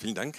[0.00, 0.34] Vielen Dank.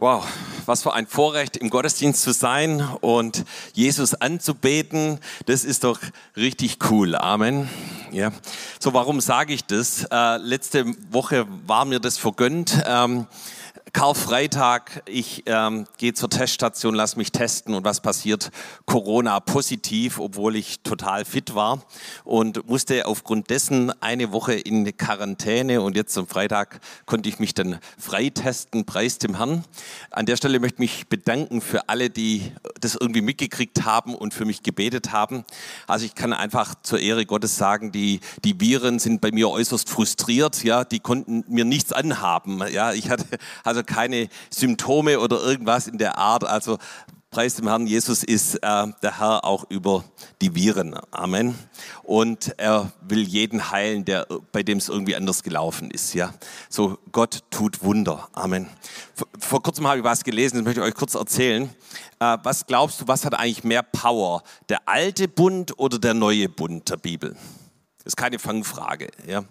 [0.00, 0.26] Wow,
[0.66, 5.20] was für ein Vorrecht, im Gottesdienst zu sein und Jesus anzubeten.
[5.46, 6.00] Das ist doch
[6.36, 7.14] richtig cool.
[7.14, 7.70] Amen.
[8.10, 8.32] Ja.
[8.80, 10.04] So, warum sage ich das?
[10.10, 12.82] Äh, letzte Woche war mir das vergönnt.
[12.88, 13.28] Ähm,
[13.92, 18.50] Karfreitag, ich ähm, gehe zur Teststation, lass mich testen und was passiert?
[18.86, 21.84] Corona positiv, obwohl ich total fit war
[22.24, 27.52] und musste aufgrund dessen eine Woche in Quarantäne und jetzt am Freitag konnte ich mich
[27.52, 29.64] dann freitesten, preis dem Herrn.
[30.10, 34.34] An der Stelle möchte ich mich bedanken für alle, die das irgendwie mitgekriegt haben und
[34.34, 35.44] für mich gebetet haben.
[35.88, 39.90] Also ich kann einfach zur Ehre Gottes sagen, die, die Viren sind bei mir äußerst
[39.90, 43.26] frustriert, ja, die konnten mir nichts anhaben, ja, ich hatte
[43.64, 46.44] also also keine Symptome oder irgendwas in der Art.
[46.44, 46.78] Also
[47.30, 50.02] Preis dem Herrn, Jesus ist äh, der Herr auch über
[50.40, 50.96] die Viren.
[51.12, 51.56] Amen.
[52.02, 56.12] Und er will jeden heilen, der, bei dem es irgendwie anders gelaufen ist.
[56.12, 56.34] Ja,
[56.68, 58.28] so Gott tut Wunder.
[58.32, 58.68] Amen.
[59.14, 61.70] Vor, vor kurzem habe ich was gelesen, das möchte ich euch kurz erzählen.
[62.18, 64.42] Äh, was glaubst du, was hat eigentlich mehr Power?
[64.68, 67.36] Der alte Bund oder der neue Bund der Bibel?
[67.98, 69.08] Das ist keine Fangfrage.
[69.28, 69.44] Ja,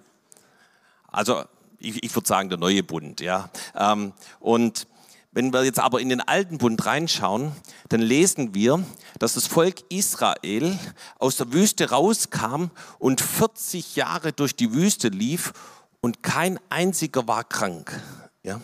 [1.08, 1.45] also
[1.80, 3.22] ich, ich würde sagen, der neue Bund.
[3.22, 3.50] Ja.
[3.76, 4.88] Ähm, und
[5.32, 7.52] wenn wir jetzt aber in den alten Bund reinschauen,
[7.90, 8.84] dann lesen wir,
[9.20, 10.78] dass das Volk Israel
[11.20, 15.54] aus der Wüste rauskam und 40 Jahre durch die Wüste lief
[16.02, 18.02] und kein einziger war krank.
[18.44, 18.60] Ja?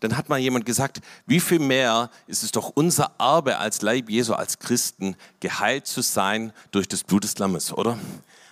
[0.00, 4.10] dann hat mal jemand gesagt, wie viel mehr ist es doch unser Erbe als Leib
[4.10, 7.98] Jesu, als Christen, geheilt zu sein durch das Blut des Lammes, oder?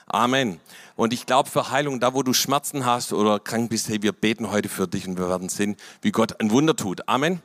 [0.09, 0.61] Amen.
[0.97, 4.13] Und ich glaube für Heilung, da wo du Schmerzen hast oder krank bist, hey, wir
[4.13, 7.09] beten heute für dich und wir werden sehen, wie Gott ein Wunder tut.
[7.09, 7.43] Amen.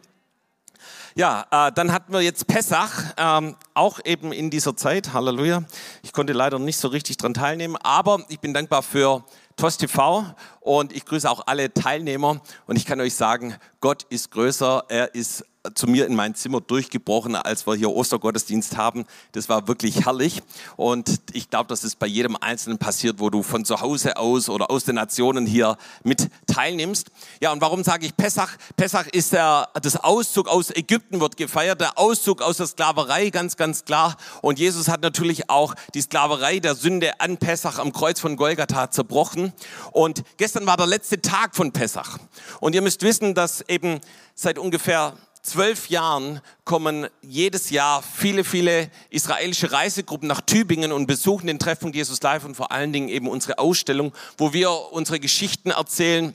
[1.16, 5.14] Ja, äh, dann hatten wir jetzt Pessach, ähm, auch eben in dieser Zeit.
[5.14, 5.64] Halleluja.
[6.02, 9.24] Ich konnte leider nicht so richtig dran teilnehmen, aber ich bin dankbar für
[9.56, 10.26] TOS TV
[10.64, 15.14] und ich grüße auch alle Teilnehmer und ich kann euch sagen, Gott ist größer, er
[15.14, 19.06] ist zu mir in mein Zimmer durchgebrochen, als wir hier Ostergottesdienst haben.
[19.32, 20.42] Das war wirklich herrlich.
[20.76, 24.50] Und ich glaube, dass es bei jedem Einzelnen passiert, wo du von zu Hause aus
[24.50, 27.12] oder aus den Nationen hier mit teilnimmst.
[27.42, 28.58] Ja, und warum sage ich Pessach?
[28.76, 33.56] Pessach ist der, das Auszug aus Ägypten wird gefeiert, der Auszug aus der Sklaverei, ganz,
[33.56, 34.18] ganz klar.
[34.42, 38.92] Und Jesus hat natürlich auch die Sklaverei der Sünde an Pessach am Kreuz von Golgatha
[38.92, 39.54] zerbrochen.
[39.94, 42.20] Und gestern war der letzte Tag von Pessach.
[42.60, 44.00] Und ihr müsst wissen, dass eben
[44.36, 51.48] seit ungefähr zwölf Jahren kommen jedes Jahr viele, viele israelische Reisegruppen nach Tübingen und besuchen
[51.48, 55.72] den Treffpunkt Jesus Live und vor allen Dingen eben unsere Ausstellung, wo wir unsere Geschichten
[55.72, 56.34] erzählen,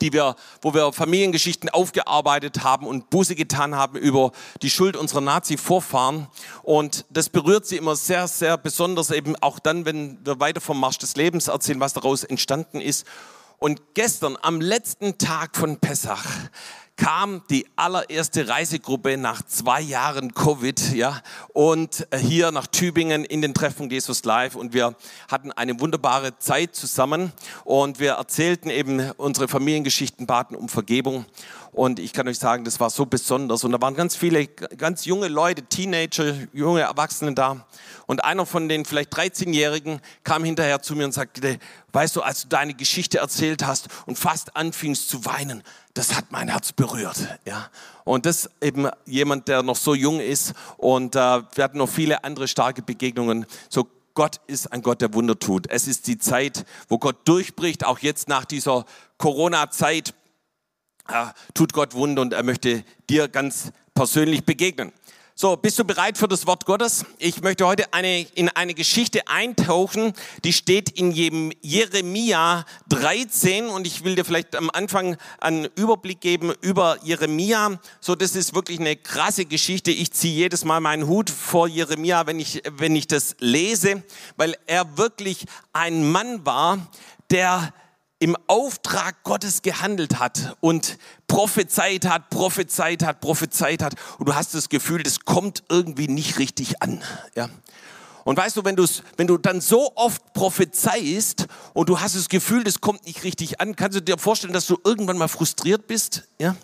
[0.00, 4.32] die wir, wo wir Familiengeschichten aufgearbeitet haben und Buße getan haben über
[4.62, 6.28] die Schuld unserer Nazi-Vorfahren.
[6.62, 10.80] Und das berührt sie immer sehr, sehr besonders eben auch dann, wenn wir weiter vom
[10.80, 13.06] Marsch des Lebens erzählen, was daraus entstanden ist.
[13.58, 16.26] Und gestern, am letzten Tag von Pessach,
[16.96, 21.20] kam die allererste Reisegruppe nach zwei Jahren Covid, ja,
[21.52, 24.54] und äh, hier nach Tübingen in den Treffen Jesus Live.
[24.54, 24.94] Und wir
[25.28, 27.32] hatten eine wunderbare Zeit zusammen.
[27.64, 31.24] Und wir erzählten eben unsere Familiengeschichten, baten um Vergebung
[31.72, 35.06] und ich kann euch sagen, das war so besonders und da waren ganz viele, ganz
[35.06, 37.66] junge Leute, Teenager, junge Erwachsene da
[38.06, 41.58] und einer von den vielleicht 13-Jährigen kam hinterher zu mir und sagte,
[41.92, 45.62] weißt du, als du deine Geschichte erzählt hast und fast anfingst zu weinen,
[45.94, 47.26] das hat mein Herz berührt.
[47.46, 47.70] Ja?
[48.04, 52.22] Und das eben jemand, der noch so jung ist und äh, wir hatten noch viele
[52.22, 53.46] andere starke Begegnungen.
[53.70, 55.70] So Gott ist ein Gott, der Wunder tut.
[55.70, 58.84] Es ist die Zeit, wo Gott durchbricht, auch jetzt nach dieser
[59.16, 60.12] Corona-Zeit
[61.54, 64.92] tut Gott Wunder und er möchte dir ganz persönlich begegnen.
[65.34, 67.06] So, bist du bereit für das Wort Gottes?
[67.18, 70.12] Ich möchte heute eine, in eine Geschichte eintauchen,
[70.44, 71.10] die steht in
[71.62, 77.80] Jeremia 13 und ich will dir vielleicht am Anfang einen Überblick geben über Jeremia.
[78.00, 79.90] So, das ist wirklich eine krasse Geschichte.
[79.90, 84.02] Ich ziehe jedes Mal meinen Hut vor Jeremia, wenn ich, wenn ich das lese,
[84.36, 86.78] weil er wirklich ein Mann war,
[87.30, 87.72] der
[88.22, 90.96] im Auftrag Gottes gehandelt hat und
[91.26, 96.38] prophezeit hat, prophezeit hat, prophezeit hat und du hast das Gefühl, das kommt irgendwie nicht
[96.38, 97.02] richtig an.
[97.34, 97.48] Ja?
[98.22, 102.28] Und weißt du, wenn, du's, wenn du dann so oft prophezeist und du hast das
[102.28, 105.88] Gefühl, das kommt nicht richtig an, kannst du dir vorstellen, dass du irgendwann mal frustriert
[105.88, 106.22] bist?
[106.38, 106.54] Ja?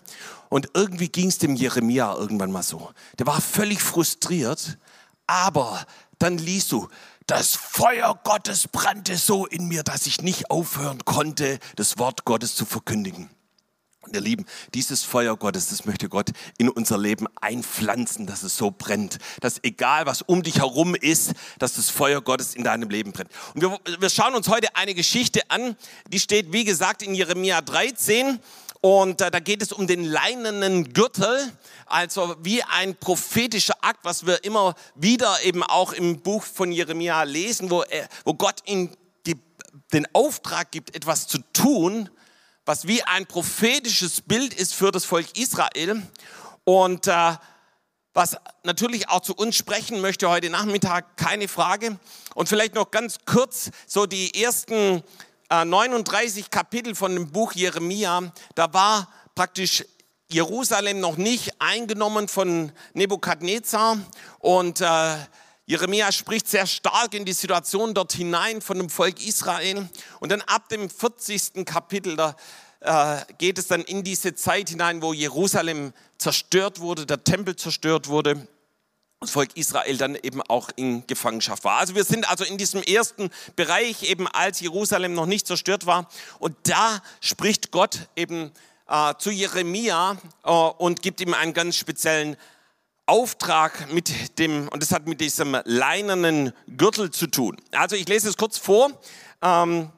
[0.51, 2.91] Und irgendwie ging es dem Jeremia irgendwann mal so.
[3.19, 4.79] Der war völlig frustriert,
[5.27, 5.85] aber
[6.21, 6.89] dann liest du,
[7.29, 12.57] das Feuer Gottes brannte so in mir, dass ich nicht aufhören konnte, das Wort Gottes
[12.57, 13.29] zu verkündigen.
[14.01, 18.57] Und ihr Lieben, dieses Feuer Gottes, das möchte Gott in unser Leben einpflanzen, dass es
[18.57, 19.19] so brennt.
[19.43, 23.31] Dass egal, was um dich herum ist, dass das Feuer Gottes in deinem Leben brennt.
[23.55, 25.77] Und wir, wir schauen uns heute eine Geschichte an,
[26.11, 28.41] die steht, wie gesagt, in Jeremia 13.
[28.81, 31.53] Und äh, da geht es um den leinenen Gürtel,
[31.87, 37.25] also wie ein prophetischer Akt, was wir immer wieder eben auch im Buch von Jeremia
[37.25, 38.91] lesen, wo, er, wo Gott ihm
[39.93, 42.11] den Auftrag gibt, etwas zu tun,
[42.65, 46.03] was wie ein prophetisches Bild ist für das Volk Israel.
[46.65, 47.33] Und äh,
[48.13, 51.99] was natürlich auch zu uns sprechen möchte heute Nachmittag, keine Frage.
[52.35, 55.03] Und vielleicht noch ganz kurz so die ersten äh,
[55.51, 58.33] 39 Kapitel von dem Buch Jeremia.
[58.55, 59.85] Da war praktisch
[60.31, 63.97] Jerusalem noch nicht eingenommen von Nebukadnezar
[64.41, 65.17] und äh,
[65.65, 69.87] Jeremia spricht sehr stark in die Situation dort hinein von dem Volk Israel.
[70.19, 71.67] Und dann ab dem 40.
[71.67, 72.37] Kapitel, da
[72.81, 78.09] äh, geht es dann in diese Zeit hinein, wo Jerusalem zerstört wurde, der Tempel zerstört
[78.09, 78.49] wurde,
[79.21, 81.79] das Volk Israel dann eben auch in Gefangenschaft war.
[81.79, 86.09] Also wir sind also in diesem ersten Bereich eben, als Jerusalem noch nicht zerstört war.
[86.39, 88.53] Und da spricht Gott eben
[88.87, 92.37] äh, zu Jeremia äh, und gibt ihm einen ganz speziellen
[93.07, 97.57] Auftrag mit dem, und das hat mit diesem leinenen Gürtel zu tun.
[97.73, 98.91] Also ich lese es kurz vor.
[99.43, 99.91] Ähm,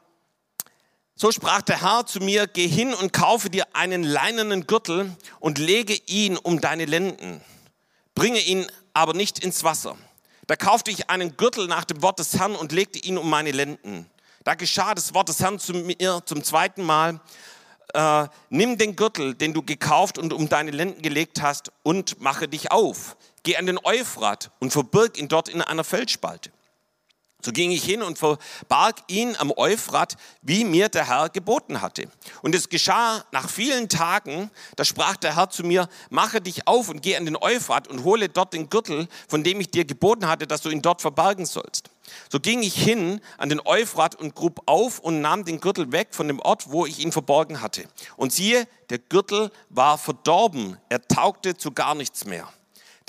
[1.15, 5.59] so sprach der Herr zu mir, geh hin und kaufe dir einen leinenen Gürtel und
[5.59, 7.43] lege ihn um deine Lenden.
[8.15, 9.97] Bringe ihn aber nicht ins Wasser.
[10.47, 13.53] Da kaufte ich einen Gürtel nach dem Wort des Herrn und legte ihn um meine
[13.53, 14.11] Lenden.
[14.45, 17.21] Da geschah das Wort des Herrn zu mir zum zweiten Mal.
[17.95, 22.49] Äh, nimm den Gürtel, den du gekauft und um deine Lenden gelegt hast, und mache
[22.49, 23.17] dich auf.
[23.43, 26.51] Geh an den Euphrat und verbirg ihn dort in einer Felsspalte.
[27.43, 32.09] So ging ich hin und verbarg ihn am Euphrat, wie mir der Herr geboten hatte.
[32.43, 36.89] Und es geschah nach vielen Tagen, da sprach der Herr zu mir, mache dich auf
[36.89, 40.29] und geh an den Euphrat und hole dort den Gürtel, von dem ich dir geboten
[40.29, 41.91] hatte, dass du ihn dort verbergen sollst.
[42.29, 46.09] So ging ich hin an den Euphrat und grub auf und nahm den Gürtel weg
[46.11, 47.85] von dem Ort, wo ich ihn verborgen hatte.
[48.17, 52.49] Und siehe, der Gürtel war verdorben, er taugte zu gar nichts mehr.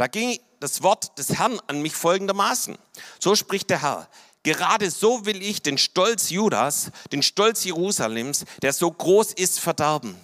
[0.02, 2.76] Da ging das Wort des Herrn an mich folgendermaßen.
[3.20, 4.10] So spricht der Herr.
[4.42, 10.20] Gerade so will ich den Stolz Judas, den Stolz Jerusalems, der so groß ist, verderben.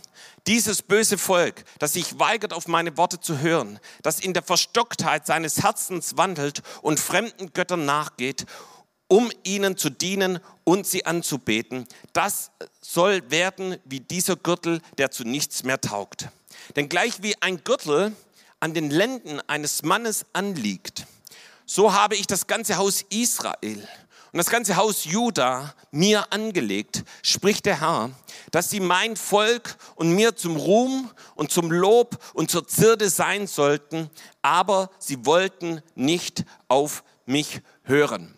[0.47, 5.27] Dieses böse Volk, das sich weigert, auf meine Worte zu hören, das in der Verstocktheit
[5.27, 8.47] seines Herzens wandelt und fremden Göttern nachgeht,
[9.07, 12.49] um ihnen zu dienen und sie anzubeten, das
[12.81, 16.29] soll werden wie dieser Gürtel, der zu nichts mehr taugt.
[16.75, 18.15] Denn gleich wie ein Gürtel
[18.59, 21.05] an den Lenden eines Mannes anliegt,
[21.65, 23.87] so habe ich das ganze Haus Israel
[24.31, 28.11] und das ganze Haus Juda mir angelegt, spricht der Herr,
[28.51, 33.47] dass sie mein Volk und mir zum Ruhm und zum Lob und zur Zirde sein
[33.47, 34.09] sollten,
[34.41, 38.33] aber sie wollten nicht auf mich hören.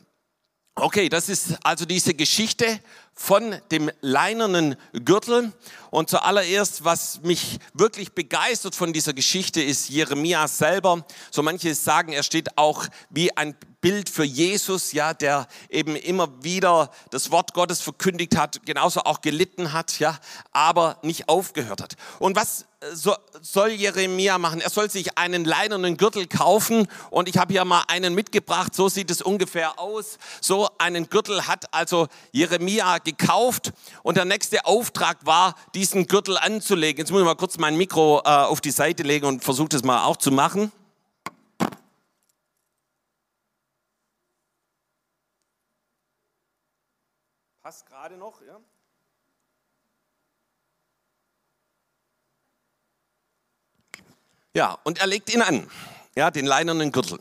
[0.75, 2.79] Okay, das ist also diese Geschichte
[3.19, 5.51] von dem leinernen Gürtel.
[5.91, 11.05] Und zuallererst, was mich wirklich begeistert von dieser Geschichte, ist Jeremia selber.
[11.29, 16.43] So manche sagen, er steht auch wie ein Bild für Jesus, ja, der eben immer
[16.43, 20.17] wieder das Wort Gottes verkündigt hat, genauso auch gelitten hat, ja,
[20.51, 21.95] aber nicht aufgehört hat.
[22.19, 24.61] Und was so, soll Jeremia machen?
[24.61, 28.87] Er soll sich einen leinenen Gürtel kaufen und ich habe hier mal einen mitgebracht, so
[28.87, 30.17] sieht es ungefähr aus.
[30.39, 33.73] So einen Gürtel hat also Jeremia gekauft
[34.03, 36.99] und der nächste Auftrag war, diesen Gürtel anzulegen.
[36.99, 39.83] Jetzt muss ich mal kurz mein Mikro äh, auf die Seite legen und versuche das
[39.83, 40.71] mal auch zu machen.
[47.61, 48.59] Passt gerade noch, ja?
[54.55, 55.69] Ja, und er legt ihn an,
[56.15, 57.19] ja, den leinenen Gürtel.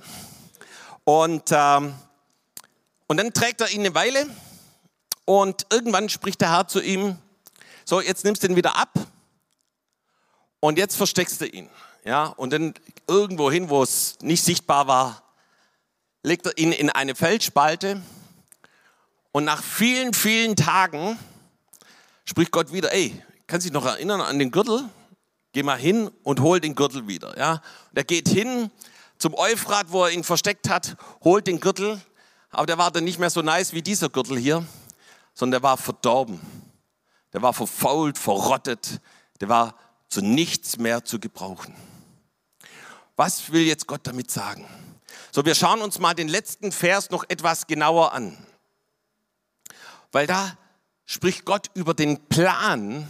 [1.05, 1.95] Und, ähm,
[3.07, 4.27] und dann trägt er ihn eine Weile
[5.29, 7.19] und irgendwann spricht der Herr zu ihm,
[7.85, 8.95] so, jetzt nimmst du ihn wieder ab
[10.61, 11.69] und jetzt versteckst du ihn.
[12.03, 12.73] Ja, und dann
[13.07, 15.23] irgendwo hin, wo es nicht sichtbar war,
[16.23, 18.01] legt er ihn in eine Felsspalte
[19.31, 21.19] und nach vielen, vielen Tagen
[22.25, 24.89] spricht Gott wieder, ey, kannst du dich noch erinnern an den Gürtel?
[25.53, 27.37] Geh mal hin und hol den Gürtel wieder.
[27.37, 27.61] Ja?
[27.91, 28.71] Und er geht hin
[29.19, 32.01] zum Euphrat, wo er ihn versteckt hat, holt den Gürtel,
[32.49, 34.67] aber der war dann nicht mehr so nice wie dieser Gürtel hier,
[35.39, 36.41] sondern der war verdorben.
[37.33, 39.01] Der war verfault, verrottet,
[39.41, 39.75] der war
[40.09, 41.75] zu nichts mehr zu gebrauchen.
[43.17, 44.67] Was will jetzt Gott damit sagen?
[45.31, 48.37] So, wir schauen uns mal den letzten Vers noch etwas genauer an
[50.13, 50.57] weil da
[51.05, 53.09] spricht Gott über den Plan,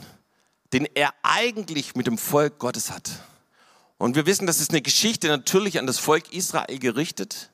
[0.73, 3.11] den er eigentlich mit dem Volk Gottes hat.
[3.97, 7.51] Und wir wissen, das ist eine Geschichte natürlich an das Volk Israel gerichtet,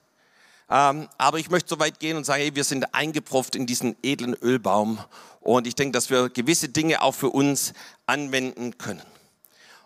[0.66, 4.34] aber ich möchte so weit gehen und sagen, hey, wir sind eingepropft in diesen edlen
[4.34, 4.98] Ölbaum.
[5.40, 7.74] Und ich denke, dass wir gewisse Dinge auch für uns
[8.06, 9.02] anwenden können.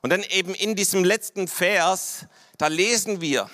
[0.03, 3.51] Und dann eben in diesem letzten Vers, da lesen wir,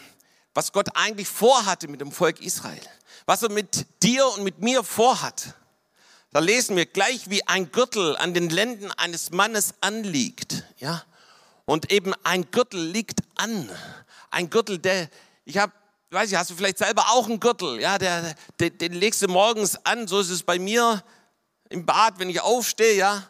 [0.52, 2.80] was Gott eigentlich vorhatte mit dem Volk Israel.
[3.26, 5.54] Was er mit dir und mit mir vorhat.
[6.30, 10.64] Da lesen wir gleich wie ein Gürtel an den Lenden eines Mannes anliegt.
[10.78, 11.04] Ja?
[11.64, 13.70] Und eben ein Gürtel liegt an.
[14.30, 15.08] Ein Gürtel, der,
[15.44, 15.72] ich habe
[16.14, 19.28] weiß ich, hast du vielleicht selber auch einen Gürtel, ja, der, den, den legst du
[19.28, 21.02] morgens an, so ist es bei mir
[21.68, 23.28] im Bad, wenn ich aufstehe, ja,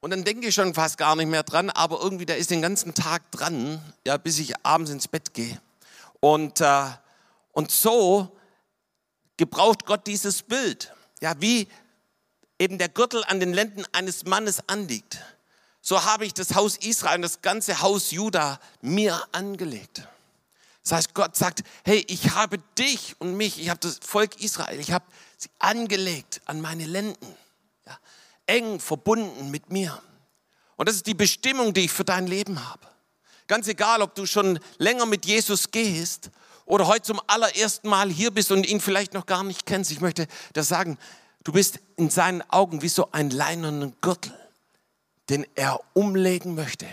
[0.00, 2.62] und dann denke ich schon fast gar nicht mehr dran, aber irgendwie, der ist den
[2.62, 5.60] ganzen Tag dran, ja, bis ich abends ins Bett gehe.
[6.20, 6.84] Und, äh,
[7.52, 8.36] und so
[9.36, 11.68] gebraucht Gott dieses Bild, ja, wie
[12.58, 15.18] eben der Gürtel an den Lenden eines Mannes anliegt.
[15.80, 20.06] So habe ich das Haus Israel und das ganze Haus Juda mir angelegt.
[20.86, 24.78] Das heißt, Gott sagt, hey, ich habe dich und mich, ich habe das Volk Israel,
[24.78, 25.04] ich habe
[25.36, 27.34] sie angelegt an meine Lenden,
[27.84, 27.98] ja,
[28.46, 30.00] eng verbunden mit mir.
[30.76, 32.86] Und das ist die Bestimmung, die ich für dein Leben habe.
[33.48, 36.30] Ganz egal, ob du schon länger mit Jesus gehst
[36.66, 39.90] oder heute zum allerersten Mal hier bist und ihn vielleicht noch gar nicht kennst.
[39.90, 40.98] Ich möchte das sagen,
[41.42, 44.32] du bist in seinen Augen wie so ein leinernen Gürtel,
[45.30, 46.86] den er umlegen möchte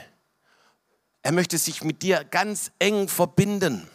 [1.24, 3.90] er möchte sich mit dir ganz eng verbinden.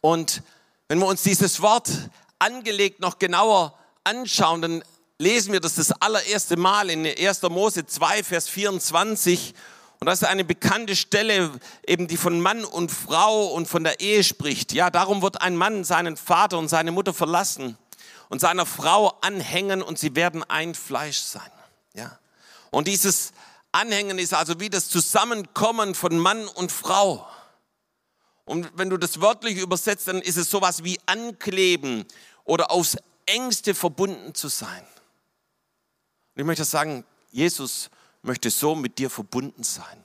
[0.00, 0.42] Und
[0.88, 1.90] wenn wir uns dieses Wort
[2.38, 4.84] angelegt noch genauer anschauen, dann
[5.18, 7.42] lesen wir das das allererste Mal in 1.
[7.42, 9.54] Mose 2, Vers 24.
[10.00, 11.50] Und das ist eine bekannte Stelle,
[11.86, 14.72] eben die von Mann und Frau und von der Ehe spricht.
[14.72, 17.76] Ja, darum wird ein Mann seinen Vater und seine Mutter verlassen
[18.30, 21.50] und seiner Frau anhängen und sie werden ein Fleisch sein.
[21.94, 22.18] Ja.
[22.70, 23.32] Und dieses
[23.74, 27.28] Anhängen ist also wie das Zusammenkommen von Mann und Frau.
[28.44, 32.04] Und wenn du das wörtlich übersetzt, dann ist es sowas wie ankleben
[32.44, 34.82] oder aufs engste verbunden zu sein.
[36.34, 37.90] Und ich möchte sagen, Jesus
[38.22, 40.04] möchte so mit dir verbunden sein.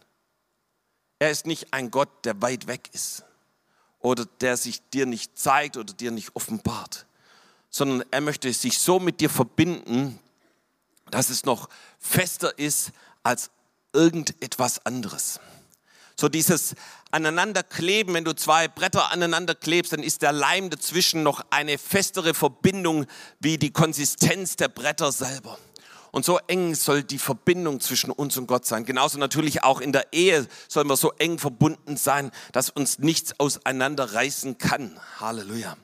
[1.20, 3.24] Er ist nicht ein Gott, der weit weg ist
[4.00, 7.06] oder der sich dir nicht zeigt oder dir nicht offenbart,
[7.70, 10.18] sondern er möchte sich so mit dir verbinden,
[11.12, 13.52] dass es noch fester ist als
[13.94, 15.40] irgendetwas anderes.
[16.16, 16.76] So dieses
[17.12, 22.34] Aneinanderkleben, wenn du zwei Bretter aneinander klebst, dann ist der Leim dazwischen noch eine festere
[22.34, 23.06] Verbindung
[23.40, 25.58] wie die Konsistenz der Bretter selber.
[26.12, 28.84] Und so eng soll die Verbindung zwischen uns und Gott sein.
[28.84, 33.40] Genauso natürlich auch in der Ehe sollen wir so eng verbunden sein, dass uns nichts
[33.40, 35.00] auseinanderreißen kann.
[35.20, 35.78] Halleluja.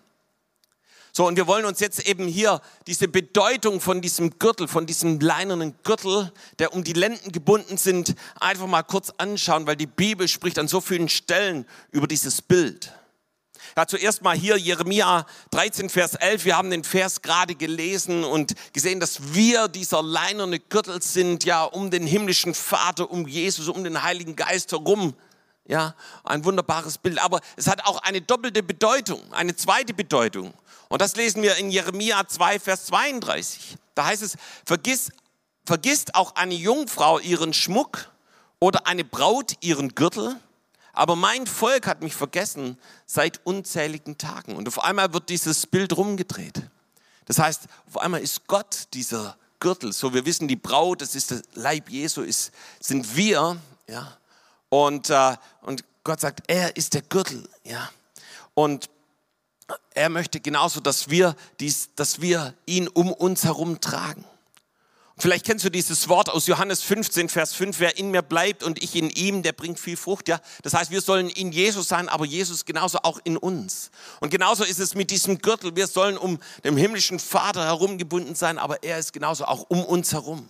[1.17, 5.21] So, und wir wollen uns jetzt eben hier diese Bedeutung von diesem Gürtel, von diesem
[5.21, 6.29] leinenen Gürtel,
[6.59, 10.67] der um die Lenden gebunden sind, einfach mal kurz anschauen, weil die Bibel spricht an
[10.67, 12.91] so vielen Stellen über dieses Bild.
[13.77, 16.43] Ja, zuerst mal hier Jeremia 13, Vers 11.
[16.43, 21.63] Wir haben den Vers gerade gelesen und gesehen, dass wir dieser leinerne Gürtel sind, ja,
[21.63, 25.13] um den himmlischen Vater, um Jesus, um den Heiligen Geist herum.
[25.65, 25.95] Ja,
[26.25, 27.19] ein wunderbares Bild.
[27.19, 30.53] Aber es hat auch eine doppelte Bedeutung, eine zweite Bedeutung.
[30.95, 33.75] Und das lesen wir in Jeremia 2, Vers 32.
[33.95, 35.11] Da heißt es, vergiss,
[35.65, 38.13] vergisst auch eine Jungfrau ihren Schmuck
[38.61, 40.39] oder eine Braut ihren Gürtel.
[40.93, 44.55] Aber mein Volk hat mich vergessen seit unzähligen Tagen.
[44.55, 46.61] Und auf einmal wird dieses Bild rumgedreht.
[47.25, 49.91] Das heißt, auf einmal ist Gott dieser Gürtel.
[49.91, 53.57] So, wir wissen, die Braut, das ist der Leib Jesu, ist, sind wir.
[53.89, 54.17] Ja.
[54.69, 57.49] Und, äh, und Gott sagt, er ist der Gürtel.
[57.65, 57.89] Ja.
[58.53, 58.89] Und
[59.93, 64.25] er möchte genauso, dass wir, dies, dass wir ihn um uns herum tragen.
[65.17, 68.83] Vielleicht kennst du dieses Wort aus Johannes 15, Vers 5, wer in mir bleibt und
[68.83, 70.27] ich in ihm, der bringt viel Frucht.
[70.27, 70.41] Ja?
[70.61, 73.91] Das heißt, wir sollen in Jesus sein, aber Jesus genauso auch in uns.
[74.19, 75.73] Und genauso ist es mit diesem Gürtel.
[75.77, 80.11] Wir sollen um den himmlischen Vater herumgebunden sein, aber er ist genauso auch um uns
[80.11, 80.49] herum.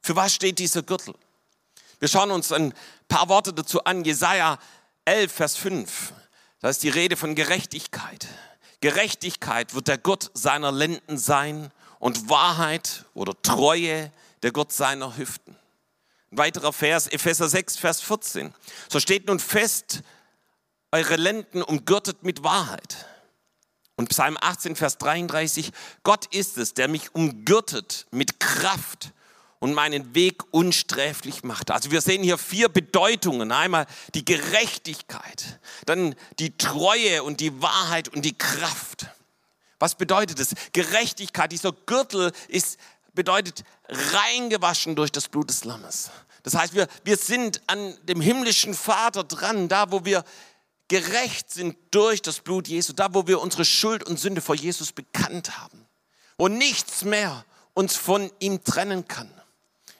[0.00, 1.14] Für was steht dieser Gürtel?
[1.98, 2.72] Wir schauen uns ein
[3.08, 4.04] paar Worte dazu an.
[4.04, 4.60] Jesaja
[5.06, 6.12] 11, Vers 5.
[6.60, 8.26] Da ist die Rede von Gerechtigkeit.
[8.80, 15.56] Gerechtigkeit wird der Gott seiner Lenden sein und Wahrheit oder Treue der Gott seiner Hüften.
[16.30, 18.54] Ein weiterer Vers, Epheser 6, Vers 14.
[18.88, 20.02] So steht nun fest,
[20.92, 23.06] eure Lenden umgürtet mit Wahrheit.
[23.96, 25.72] Und Psalm 18, Vers 33,
[26.02, 29.12] Gott ist es, der mich umgürtet mit Kraft
[29.58, 31.70] und meinen Weg unsträflich macht.
[31.70, 33.52] Also wir sehen hier vier Bedeutungen.
[33.52, 39.06] Einmal die Gerechtigkeit, dann die Treue und die Wahrheit und die Kraft.
[39.78, 40.54] Was bedeutet es?
[40.72, 42.78] Gerechtigkeit, dieser Gürtel ist,
[43.14, 46.10] bedeutet reingewaschen durch das Blut des Lammes.
[46.42, 50.24] Das heißt, wir, wir sind an dem himmlischen Vater dran, da wo wir
[50.88, 54.92] gerecht sind durch das Blut Jesu, da wo wir unsere Schuld und Sünde vor Jesus
[54.92, 55.86] bekannt haben,
[56.38, 57.44] wo nichts mehr
[57.74, 59.30] uns von ihm trennen kann.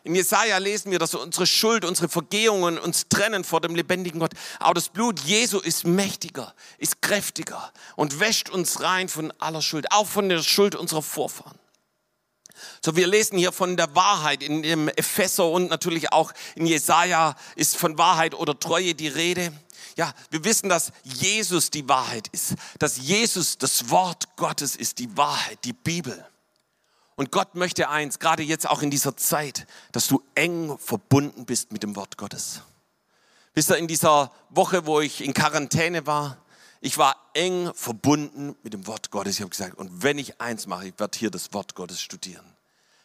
[0.06, 4.34] In Jesaja lesen wir, dass unsere Schuld, unsere Vergehungen uns trennen vor dem lebendigen Gott.
[4.60, 9.90] Aber das Blut Jesu ist mächtiger, ist kräftiger und wäscht uns rein von aller Schuld,
[9.90, 11.58] auch von der Schuld unserer Vorfahren.
[12.84, 17.34] So, wir lesen hier von der Wahrheit in dem Epheser und natürlich auch in Jesaja
[17.56, 19.52] ist von Wahrheit oder Treue die Rede.
[19.96, 25.16] Ja, wir wissen, dass Jesus die Wahrheit ist, dass Jesus das Wort Gottes ist, die
[25.16, 26.25] Wahrheit, die Bibel.
[27.16, 31.73] Und Gott möchte eins, gerade jetzt auch in dieser Zeit, dass du eng verbunden bist
[31.73, 32.61] mit dem Wort Gottes.
[33.54, 36.37] Wisst ihr, in dieser Woche, wo ich in Quarantäne war,
[36.82, 39.37] ich war eng verbunden mit dem Wort Gottes.
[39.37, 42.44] Ich habe gesagt, und wenn ich eins mache, ich werde hier das Wort Gottes studieren,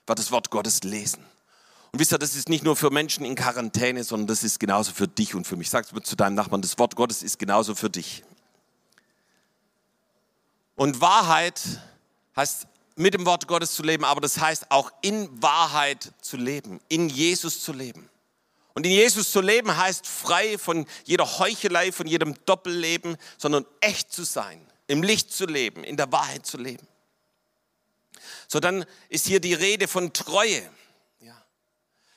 [0.05, 1.25] werde das Wort Gottes lesen.
[1.93, 4.91] Und wisst ihr, das ist nicht nur für Menschen in Quarantäne, sondern das ist genauso
[4.91, 5.69] für dich und für mich.
[5.69, 8.23] Sag es zu deinem Nachbarn, das Wort Gottes ist genauso für dich.
[10.75, 11.61] Und Wahrheit
[12.35, 16.79] heißt mit dem Wort Gottes zu leben, aber das heißt auch in Wahrheit zu leben,
[16.89, 18.09] in Jesus zu leben.
[18.73, 24.13] Und in Jesus zu leben heißt frei von jeder Heuchelei, von jedem Doppelleben, sondern echt
[24.13, 26.87] zu sein, im Licht zu leben, in der Wahrheit zu leben.
[28.47, 30.69] So, dann ist hier die Rede von Treue.
[31.19, 31.41] Ja.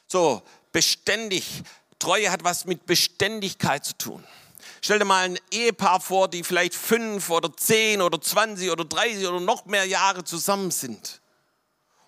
[0.07, 1.63] So, beständig.
[1.99, 4.25] Treue hat was mit Beständigkeit zu tun.
[4.81, 9.27] Stell dir mal ein Ehepaar vor, die vielleicht fünf oder zehn oder zwanzig oder dreißig
[9.27, 11.21] oder noch mehr Jahre zusammen sind.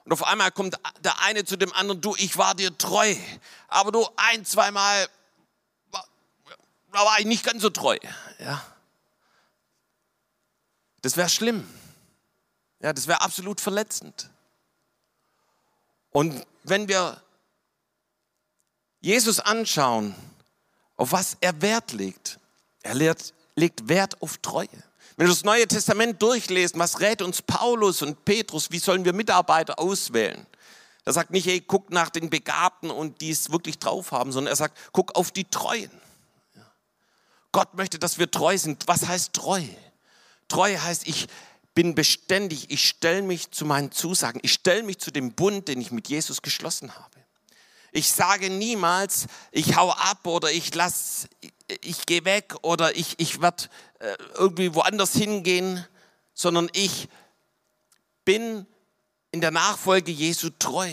[0.05, 3.15] Und auf einmal kommt der eine zu dem anderen, du, ich war dir treu,
[3.69, 5.09] aber du ein, zweimal,
[5.91, 7.99] da war ich nicht ganz so treu.
[8.39, 8.65] Ja.
[11.03, 11.69] Das wäre schlimm.
[12.81, 14.31] Ja, das wäre absolut verletzend.
[16.11, 17.21] Und wenn wir
[19.01, 20.15] Jesus anschauen,
[20.97, 22.39] auf was er Wert legt,
[22.87, 24.69] er lehrt, legt Wert auf Treue.
[25.17, 29.13] Wenn wir das Neue Testament durchlesen, was rät uns Paulus und Petrus, wie sollen wir
[29.13, 30.47] Mitarbeiter auswählen?
[31.05, 34.53] Er sagt nicht, hey, guck nach den Begabten und die es wirklich drauf haben, sondern
[34.53, 35.91] er sagt, guck auf die Treuen.
[37.53, 38.87] Gott möchte, dass wir treu sind.
[38.87, 39.63] Was heißt treu?
[40.49, 41.29] Treu heißt, ich
[41.75, 45.81] bin beständig, ich stelle mich zu meinen Zusagen, ich stelle mich zu dem Bund, den
[45.81, 47.17] ich mit Jesus geschlossen habe.
[47.93, 51.29] Ich sage niemals, ich hau ab oder ich lass,
[51.83, 53.65] ich gehe weg oder ich, ich werde
[53.99, 55.85] äh, irgendwie woanders hingehen,
[56.35, 57.09] sondern ich
[58.25, 58.67] bin
[59.33, 60.93] in der Nachfolge Jesu treu.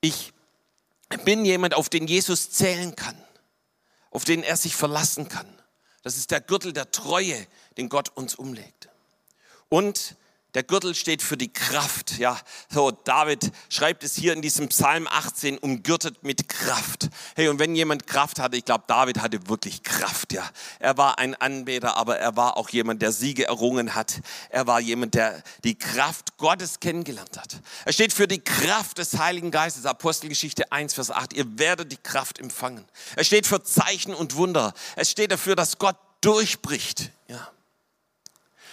[0.00, 0.32] Ich
[1.24, 3.16] bin jemand, auf den Jesus zählen kann,
[4.10, 5.46] auf den er sich verlassen kann.
[6.02, 8.88] Das ist der Gürtel der Treue, den Gott uns umlegt.
[9.68, 10.16] Und
[10.54, 12.18] der Gürtel steht für die Kraft.
[12.18, 12.38] Ja,
[12.70, 17.08] so David schreibt es hier in diesem Psalm 18, umgürtet mit Kraft.
[17.36, 20.32] Hey, und wenn jemand Kraft hatte, ich glaube, David hatte wirklich Kraft.
[20.32, 24.20] Ja, er war ein Anbeter, aber er war auch jemand, der Siege errungen hat.
[24.48, 27.60] Er war jemand, der die Kraft Gottes kennengelernt hat.
[27.84, 29.84] Er steht für die Kraft des Heiligen Geistes.
[29.84, 31.34] Apostelgeschichte 1, Vers 8.
[31.34, 32.84] Ihr werdet die Kraft empfangen.
[33.16, 34.72] Er steht für Zeichen und Wunder.
[34.96, 37.10] Es steht dafür, dass Gott durchbricht.
[37.28, 37.50] Ja.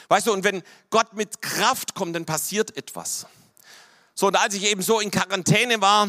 [0.08, 3.26] Weißt du, und wenn Gott mit Kraft kommt, dann passiert etwas.
[4.14, 6.08] So, und als ich eben so in Quarantäne war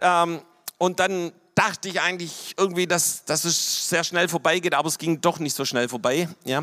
[0.00, 0.40] ähm,
[0.78, 5.20] und dann dachte ich eigentlich irgendwie, dass, dass es sehr schnell vorbeigeht, aber es ging
[5.20, 6.62] doch nicht so schnell vorbei, ja,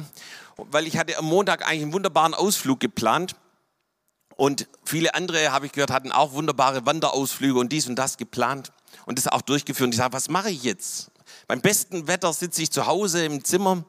[0.55, 3.35] weil ich hatte am Montag eigentlich einen wunderbaren Ausflug geplant
[4.37, 8.71] und viele andere, habe ich gehört, hatten auch wunderbare Wanderausflüge und dies und das geplant
[9.05, 9.87] und das auch durchgeführt.
[9.87, 11.11] Und ich sage, was mache ich jetzt?
[11.47, 13.83] Beim besten Wetter sitze ich zu Hause im Zimmer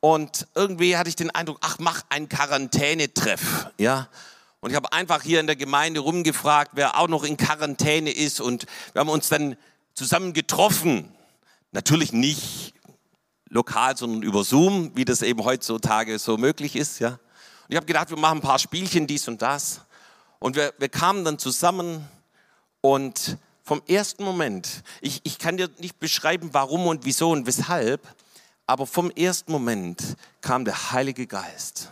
[0.00, 4.08] und irgendwie hatte ich den Eindruck, ach, mach einen Quarantänetreff, ja.
[4.60, 8.40] Und ich habe einfach hier in der Gemeinde rumgefragt, wer auch noch in Quarantäne ist.
[8.40, 9.56] Und wir haben uns dann
[9.94, 11.12] zusammen getroffen.
[11.70, 12.74] Natürlich nicht
[13.48, 17.10] lokal, sondern über Zoom, wie das eben heutzutage so möglich ist, ja.
[17.10, 19.82] Und ich habe gedacht, wir machen ein paar Spielchen, dies und das.
[20.38, 22.08] Und wir, wir kamen dann zusammen
[22.80, 28.00] und vom ersten Moment, ich, ich kann dir nicht beschreiben, warum und wieso und weshalb,
[28.68, 31.90] aber vom ersten Moment kam der Heilige Geist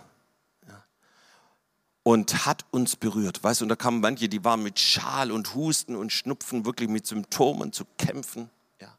[2.06, 3.42] und hat uns berührt.
[3.42, 6.88] Weißt du, und da kamen manche, die waren mit Schal und Husten und Schnupfen, wirklich
[6.88, 8.48] mit Symptomen zu kämpfen.
[8.80, 8.96] Ja.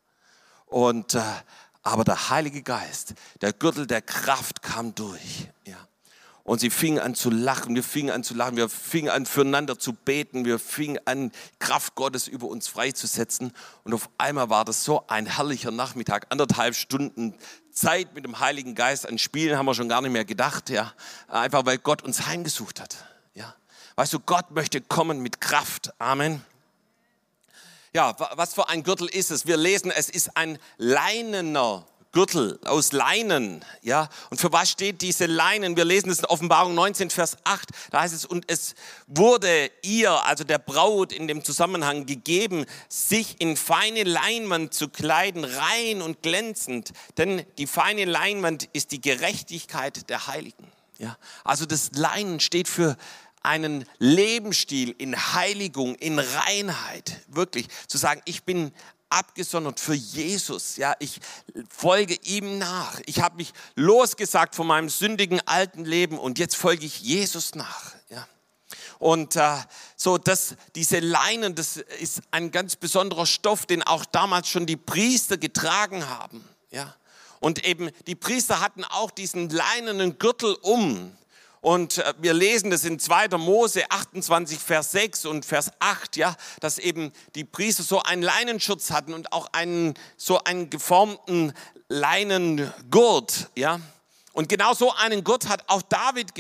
[0.65, 1.21] Und, äh,
[1.83, 5.47] aber der Heilige Geist, der Gürtel der Kraft kam durch.
[5.65, 5.77] Ja.
[6.43, 9.79] Und sie fingen an zu lachen, wir fingen an zu lachen, wir fingen an füreinander
[9.79, 13.53] zu beten, wir fingen an, Kraft Gottes über uns freizusetzen.
[13.85, 17.35] Und auf einmal war das so ein herrlicher Nachmittag, anderthalb Stunden
[17.77, 19.07] Zeit mit dem Heiligen Geist.
[19.07, 20.93] An Spielen haben wir schon gar nicht mehr gedacht, ja.
[21.27, 22.97] Einfach weil Gott uns heimgesucht hat,
[23.33, 23.55] ja.
[23.95, 25.93] Weißt du, Gott möchte kommen mit Kraft.
[25.99, 26.43] Amen.
[27.93, 29.45] Ja, was für ein Gürtel ist es?
[29.47, 31.85] Wir lesen, es ist ein leinener
[32.17, 34.10] Gürtel aus Leinen, ja.
[34.32, 35.77] Und für was steht diese Leinen?
[35.77, 37.69] Wir lesen es in Offenbarung 19, Vers 8.
[37.91, 38.73] Da heißt es, und es
[39.06, 45.43] wurde ihr, also der Braut in dem Zusammenhang gegeben, sich in feine Leinwand zu kleiden,
[45.43, 46.91] rein und glänzend.
[47.19, 50.71] Denn die feine Leinwand ist die Gerechtigkeit der Heiligen.
[50.97, 51.17] Ja.
[51.43, 52.97] Also das Leinen steht für
[53.43, 58.71] einen Lebensstil in Heiligung, in Reinheit, wirklich zu sagen, ich bin
[59.10, 60.78] abgesondert für Jesus.
[60.78, 61.20] Ja, ich
[61.70, 63.00] folge ihm nach.
[63.06, 67.93] Ich habe mich losgesagt von meinem sündigen alten Leben und jetzt folge ich Jesus nach.
[68.10, 68.28] Ja.
[69.00, 69.58] Und äh,
[69.96, 74.78] so, dass diese Leinen, das ist ein ganz besonderer Stoff, den auch damals schon die
[74.78, 76.43] Priester getragen haben.
[76.72, 76.96] Ja.
[77.39, 81.16] Und eben die Priester hatten auch diesen leinenen Gürtel um.
[81.62, 83.30] Und äh, wir lesen das in 2.
[83.38, 88.91] Mose 28, Vers 6 und Vers 8, ja, dass eben die Priester so einen Leinenschutz
[88.91, 91.54] hatten und auch einen, so einen geformten
[91.89, 93.80] Leinengurt, ja.
[94.34, 96.34] Und genau so einen Gurt hat auch David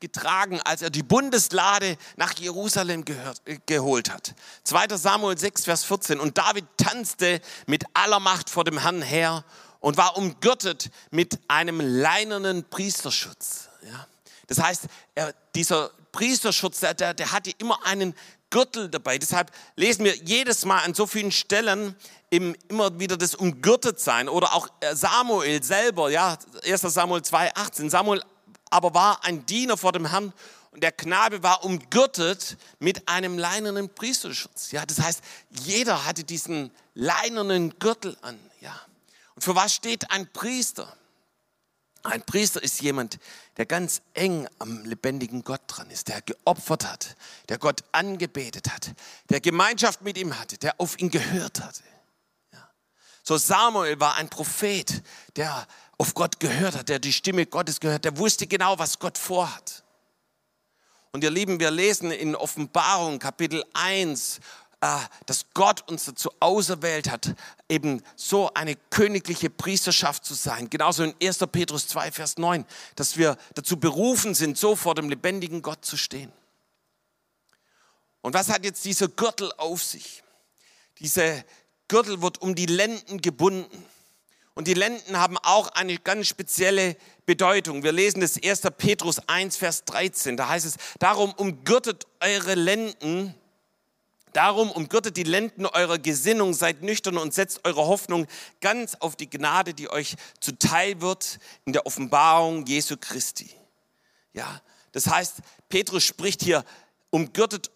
[0.00, 4.34] getragen, als er die Bundeslade nach Jerusalem gehört, äh, geholt hat.
[4.64, 4.96] 2.
[4.96, 6.20] Samuel 6, Vers 14.
[6.20, 9.44] Und David tanzte mit aller Macht vor dem Herrn her
[9.80, 13.68] und war umgürtet mit einem leinenen Priesterschutz.
[13.82, 14.06] Ja.
[14.46, 18.14] Das heißt, er, dieser Priesterschutz, der, der, der hatte immer einen
[18.50, 19.18] Gürtel dabei.
[19.18, 21.96] Deshalb lesen wir jedes Mal an so vielen Stellen
[22.30, 26.80] im, immer wieder das Umgürtetsein oder auch äh, Samuel selber, ja, 1.
[26.82, 27.90] Samuel 2, 18.
[27.90, 28.22] Samuel
[28.70, 30.32] aber war ein Diener vor dem Herrn
[30.72, 34.72] und der Knabe war umgürtet mit einem leinenen Priesterschutz.
[34.72, 38.38] Ja, das heißt, jeder hatte diesen leinenen Gürtel an.
[38.60, 38.74] Ja.
[39.36, 40.92] Und für was steht ein Priester?
[42.02, 43.18] Ein Priester ist jemand,
[43.56, 47.16] der ganz eng am lebendigen Gott dran ist, der geopfert hat,
[47.48, 48.92] der Gott angebetet hat,
[49.30, 51.82] der Gemeinschaft mit ihm hatte, der auf ihn gehört hatte.
[52.52, 52.68] Ja.
[53.22, 55.02] So Samuel war ein Prophet,
[55.36, 55.66] der
[55.98, 59.84] auf Gott gehört hat, der die Stimme Gottes gehört, der wusste genau, was Gott vorhat.
[61.12, 64.63] Und ihr Lieben, wir lesen in Offenbarung Kapitel 1 Ah,
[65.26, 67.34] dass Gott uns dazu auserwählt hat,
[67.68, 70.68] eben so eine königliche Priesterschaft zu sein.
[70.68, 71.38] Genauso in 1.
[71.50, 72.66] Petrus 2, Vers 9,
[72.96, 76.32] dass wir dazu berufen sind, so vor dem lebendigen Gott zu stehen.
[78.20, 80.22] Und was hat jetzt dieser Gürtel auf sich?
[80.98, 81.44] Dieser
[81.88, 83.84] Gürtel wird um die Lenden gebunden.
[84.54, 87.82] Und die Lenden haben auch eine ganz spezielle Bedeutung.
[87.82, 88.62] Wir lesen das 1.
[88.76, 90.36] Petrus 1, Vers 13.
[90.36, 93.34] Da heißt es, darum umgürtet eure Lenden
[94.34, 98.26] Darum umgürtet die Lenden eurer Gesinnung, seid nüchtern und setzt eure Hoffnung
[98.60, 103.48] ganz auf die Gnade, die euch zuteil wird in der Offenbarung Jesu Christi.
[104.32, 105.36] Ja, das heißt,
[105.68, 106.64] Petrus spricht hier,
[107.10, 107.70] umgürtet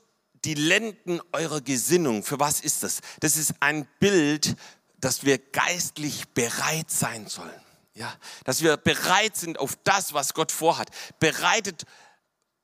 [0.45, 2.25] die Lenden eurer Gesinnung.
[2.25, 3.03] Für was ist das?
[3.21, 4.57] Das ist ein Bild,
[4.99, 7.61] dass wir geistlich bereit sein sollen.
[7.95, 8.13] Ja,
[8.45, 10.91] dass wir bereit sind auf das, was Gott vorhat.
[11.21, 11.85] Bereitet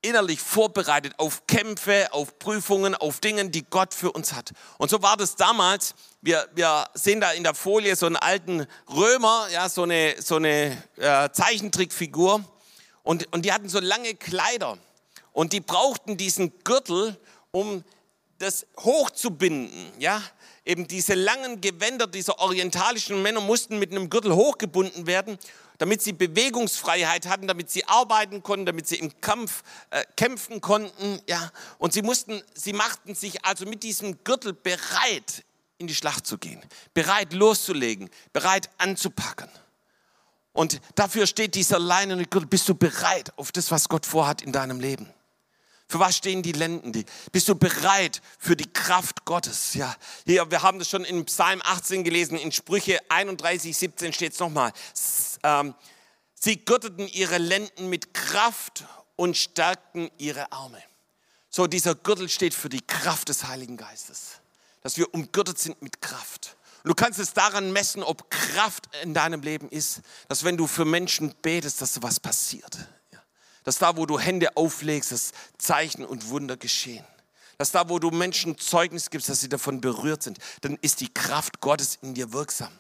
[0.04, 4.52] innerlich vorbereitet auf Kämpfe, auf Prüfungen, auf Dinge, die Gott für uns hat.
[4.78, 5.94] Und so war das damals.
[6.20, 10.36] Wir, wir sehen da in der Folie so einen alten Römer, ja, so eine, so
[10.36, 12.44] eine äh, Zeichentrickfigur.
[13.02, 14.78] Und, und die hatten so lange Kleider.
[15.32, 17.18] Und die brauchten diesen Gürtel,
[17.50, 17.82] um
[18.38, 20.22] das hochzubinden, ja.
[20.66, 25.38] Eben diese langen Gewänder dieser orientalischen Männer mussten mit einem Gürtel hochgebunden werden
[25.78, 31.20] damit sie Bewegungsfreiheit hatten, damit sie arbeiten konnten, damit sie im Kampf äh, kämpfen konnten.
[31.28, 31.50] Ja.
[31.78, 35.44] Und sie, mussten, sie machten sich also mit diesem Gürtel bereit,
[35.78, 36.62] in die Schlacht zu gehen,
[36.94, 39.48] bereit loszulegen, bereit anzupacken.
[40.52, 42.46] Und dafür steht dieser leinene Gürtel.
[42.46, 45.12] Bist du bereit auf das, was Gott vorhat in deinem Leben?
[45.88, 47.04] Für was stehen die Lenden?
[47.30, 49.74] Bist du bereit für die Kraft Gottes?
[49.74, 54.32] Ja, hier, wir haben das schon in Psalm 18 gelesen, in Sprüche 31, 17 steht
[54.32, 54.72] es nochmal.
[55.44, 55.74] Ähm,
[56.34, 60.82] sie gürteten ihre Lenden mit Kraft und stärkten ihre Arme.
[61.48, 64.40] So, dieser Gürtel steht für die Kraft des Heiligen Geistes.
[64.82, 66.56] Dass wir umgürtet sind mit Kraft.
[66.82, 70.66] Und du kannst es daran messen, ob Kraft in deinem Leben ist, dass wenn du
[70.66, 72.76] für Menschen betest, dass was passiert
[73.64, 77.04] dass da, wo du Hände auflegst, dass Zeichen und Wunder geschehen.
[77.58, 81.12] Dass da, wo du Menschen Zeugnis gibst, dass sie davon berührt sind, dann ist die
[81.12, 82.72] Kraft Gottes in dir wirksam.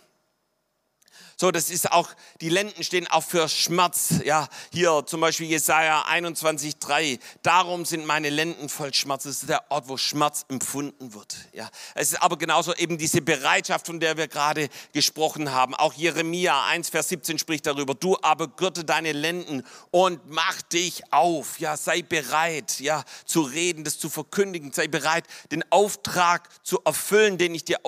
[1.36, 4.14] So, das ist auch, die Lenden stehen auch für Schmerz.
[4.24, 7.18] Ja, hier zum Beispiel Jesaja 21,3.
[7.42, 9.24] Darum sind meine Lenden voll Schmerz.
[9.24, 11.36] Das ist der Ort, wo Schmerz empfunden wird.
[11.52, 15.74] Ja, es ist aber genauso eben diese Bereitschaft, von der wir gerade gesprochen haben.
[15.74, 17.94] Auch Jeremia 1, Vers 17 spricht darüber.
[17.94, 21.58] Du aber gürte deine Lenden und mach dich auf.
[21.58, 24.72] Ja, sei bereit, ja, zu reden, das zu verkündigen.
[24.72, 27.80] Sei bereit, den Auftrag zu erfüllen, den ich dir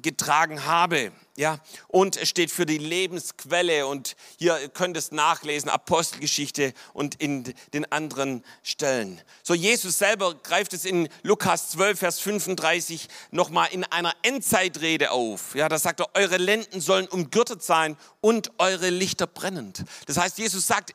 [0.00, 1.12] aufgetragen habe.
[1.36, 1.58] Ja,
[1.88, 7.90] und es steht für die Lebensquelle und hier könnt es nachlesen, Apostelgeschichte und in den
[7.90, 9.20] anderen Stellen.
[9.42, 15.54] So Jesus selber greift es in Lukas 12, Vers 35 nochmal in einer Endzeitrede auf.
[15.54, 19.84] Ja, da sagt er, eure Lenden sollen umgürtet sein und eure Lichter brennend.
[20.06, 20.92] Das heißt, Jesus sagt,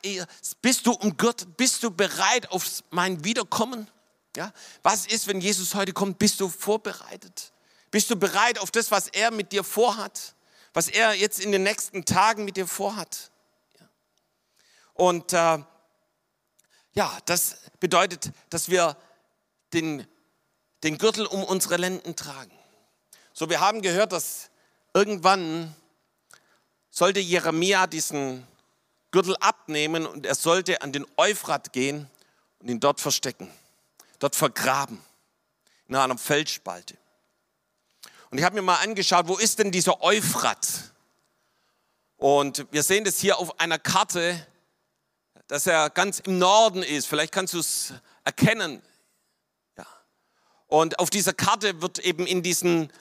[0.62, 3.88] bist du umgürtet, bist du bereit auf mein Wiederkommen?
[4.36, 4.52] Ja,
[4.84, 6.20] was ist, wenn Jesus heute kommt?
[6.20, 7.54] Bist du vorbereitet?
[7.96, 10.36] Bist du bereit auf das, was er mit dir vorhat?
[10.74, 13.32] Was er jetzt in den nächsten Tagen mit dir vorhat?
[14.96, 15.60] Und äh,
[16.92, 18.98] ja, das bedeutet, dass wir
[19.72, 20.06] den,
[20.84, 22.52] den Gürtel um unsere Lenden tragen.
[23.32, 24.50] So, wir haben gehört, dass
[24.94, 25.74] irgendwann
[26.90, 28.46] sollte Jeremia diesen
[29.12, 32.10] Gürtel abnehmen und er sollte an den Euphrat gehen
[32.60, 33.50] und ihn dort verstecken,
[34.20, 35.02] dort vergraben,
[35.88, 36.98] in einer Felsspalte.
[38.30, 40.68] Und ich habe mir mal angeschaut, wo ist denn dieser Euphrat?
[42.18, 44.46] Und wir sehen das hier auf einer Karte,
[45.48, 47.08] dass er ganz im Norden ist.
[47.08, 48.82] Vielleicht kannst du es erkennen.
[49.78, 49.86] Ja.
[50.68, 52.92] Und auf dieser Karte wird eben in diesen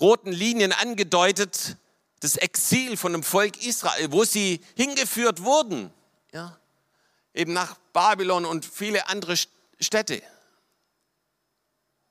[0.00, 1.76] roten Linien angedeutet,
[2.20, 5.92] das Exil von dem Volk Israel, wo sie hingeführt wurden.
[6.32, 6.58] Ja.
[7.32, 9.36] Eben nach Babylon und viele andere
[9.80, 10.22] Städte.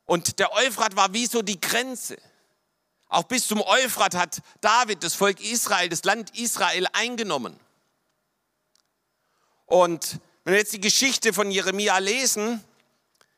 [0.05, 2.17] Und der Euphrat war wie so die Grenze.
[3.13, 7.59] Auch bis zum Euphrat hat David das Volk Israel, das Land Israel eingenommen.
[9.67, 12.63] Und wenn wir jetzt die Geschichte von Jeremia lesen,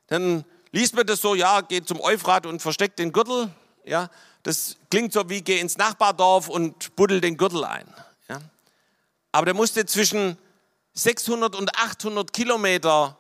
[0.08, 3.54] dann liest man das so, ja, geht zum Euphrat und versteckt den Gürtel.
[3.84, 4.10] Ja,
[4.44, 7.94] das klingt so wie, geh ins Nachbardorf und buddel den Gürtel ein.
[8.30, 8.40] Ja.
[9.34, 10.38] Aber der musste zwischen
[10.94, 13.18] 600 und 800 Kilometer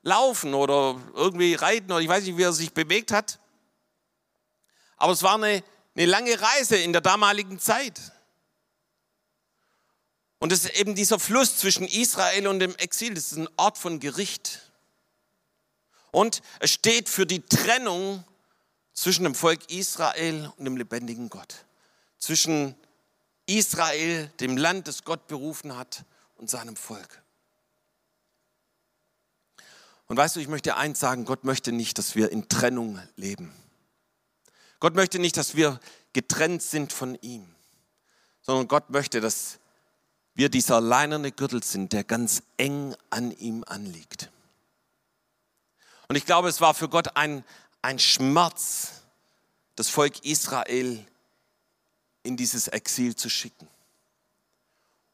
[0.00, 3.38] laufen oder irgendwie reiten oder ich weiß nicht, wie er sich bewegt hat.
[4.96, 5.62] Aber es war eine
[5.94, 8.00] eine lange Reise in der damaligen Zeit.
[10.38, 13.76] Und es ist eben dieser Fluss zwischen Israel und dem Exil, das ist ein Ort
[13.76, 14.70] von Gericht.
[16.12, 18.24] Und es steht für die Trennung
[18.94, 21.66] zwischen dem Volk Israel und dem lebendigen Gott.
[22.18, 22.74] Zwischen
[23.46, 26.04] Israel, dem Land, das Gott berufen hat,
[26.40, 27.22] und seinem Volk.
[30.06, 33.54] Und weißt du, ich möchte eins sagen, Gott möchte nicht, dass wir in Trennung leben.
[34.80, 35.78] Gott möchte nicht, dass wir
[36.14, 37.46] getrennt sind von ihm,
[38.40, 39.58] sondern Gott möchte, dass
[40.34, 44.30] wir dieser leinerne Gürtel sind, der ganz eng an ihm anliegt.
[46.08, 47.44] Und ich glaube, es war für Gott ein,
[47.82, 49.02] ein Schmerz,
[49.76, 51.06] das Volk Israel
[52.22, 53.68] in dieses Exil zu schicken.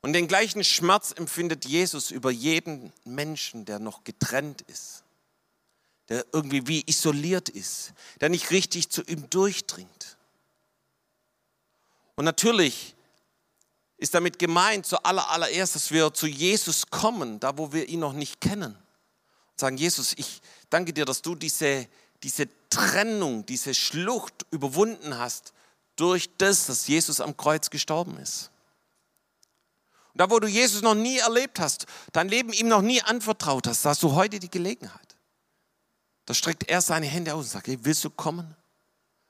[0.01, 5.03] Und den gleichen Schmerz empfindet Jesus über jeden Menschen, der noch getrennt ist
[6.09, 10.17] der irgendwie wie isoliert ist, der nicht richtig zu ihm durchdringt.
[12.15, 12.95] Und natürlich
[13.99, 18.41] ist damit gemeint, zuallererst, dass wir zu Jesus kommen, da wo wir ihn noch nicht
[18.41, 18.75] kennen.
[18.75, 20.41] Und sagen, Jesus, ich
[20.71, 21.89] danke dir, dass du diese,
[22.23, 25.53] diese Trennung, diese Schlucht überwunden hast
[25.97, 28.51] durch das, dass Jesus am Kreuz gestorben ist.
[30.13, 33.67] Und da, wo du Jesus noch nie erlebt hast, dein Leben ihm noch nie anvertraut
[33.67, 35.06] hast, hast du heute die Gelegenheit.
[36.27, 38.55] Da streckt er seine Hände aus und sagt, hey, willst du kommen?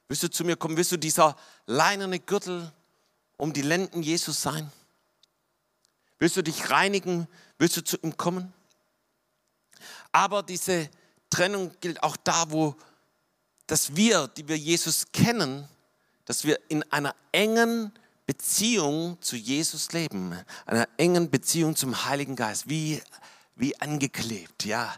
[0.09, 0.77] Willst du zu mir kommen?
[0.77, 2.73] Willst du dieser leinerne Gürtel
[3.37, 4.73] um die Lenden Jesus sein?
[6.19, 7.29] Willst du dich reinigen?
[7.59, 8.53] Willst du zu ihm kommen?
[10.11, 10.89] Aber diese
[11.29, 12.75] Trennung gilt auch da, wo
[13.67, 15.69] dass wir, die wir Jesus kennen,
[16.25, 17.93] dass wir in einer engen
[18.25, 23.03] Beziehung zu Jesus leben, einer engen Beziehung zum Heiligen Geist, wie,
[23.57, 24.95] wie angeklebt, ja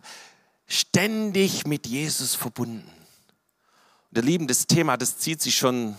[0.69, 2.89] ständig mit Jesus verbunden.
[4.11, 5.97] Und ihr Lieben, das Thema, das zieht sich schon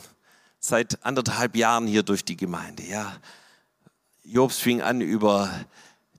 [0.59, 2.83] seit anderthalb Jahren hier durch die Gemeinde.
[2.83, 3.17] Ja.
[4.23, 5.65] Jobs fing an, über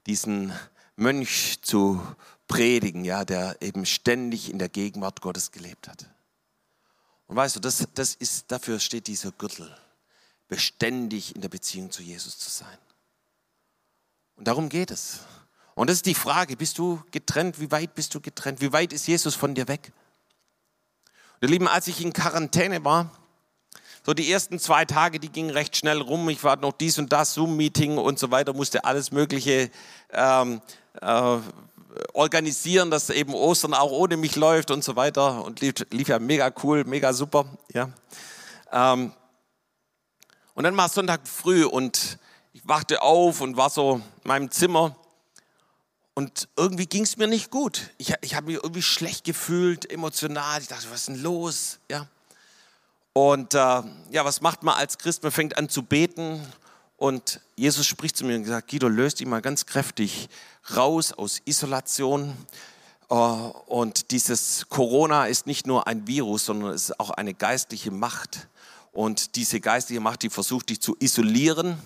[0.07, 0.53] diesen
[0.97, 2.03] Mönch zu
[2.49, 6.07] predigen, ja, der eben ständig in der Gegenwart Gottes gelebt hat.
[7.27, 9.73] Und weißt du, das, das ist, dafür steht dieser Gürtel,
[10.49, 12.79] beständig in der Beziehung zu Jesus zu sein.
[14.35, 15.21] Und darum geht es.
[15.81, 17.59] Und das ist die Frage, bist du getrennt?
[17.59, 18.61] Wie weit bist du getrennt?
[18.61, 19.95] Wie weit ist Jesus von dir weg?
[21.40, 23.11] Und ihr Lieben, als ich in Quarantäne war,
[24.05, 26.29] so die ersten zwei Tage, die gingen recht schnell rum.
[26.29, 29.71] Ich war noch dies und das, Zoom-Meeting und so weiter, musste alles Mögliche
[30.12, 30.61] ähm,
[31.01, 31.38] äh,
[32.12, 35.43] organisieren, dass eben Ostern auch ohne mich läuft und so weiter.
[35.43, 37.47] Und lief, lief ja mega cool, mega super.
[37.73, 37.88] Ja.
[38.71, 39.14] Ähm,
[40.53, 42.19] und dann war es Sonntag früh und
[42.53, 44.95] ich wachte auf und war so in meinem Zimmer
[46.14, 47.90] und irgendwie ging es mir nicht gut.
[47.99, 50.61] Ich, ich habe mich irgendwie schlecht gefühlt, emotional.
[50.61, 51.79] Ich dachte, was ist denn los?
[51.90, 52.07] Ja.
[53.12, 55.23] Und äh, ja, was macht man als Christ?
[55.23, 56.40] Man fängt an zu beten
[56.96, 60.29] Und Jesus spricht zu mir und sagt, Guido, löst dich mal ganz kräftig
[60.77, 62.37] raus aus Isolation.
[63.09, 67.90] Äh, und dieses Corona ist nicht nur ein Virus, sondern es ist auch eine geistliche
[67.90, 68.49] Macht.
[68.92, 71.79] Und diese geistliche Macht, die versucht dich zu isolieren.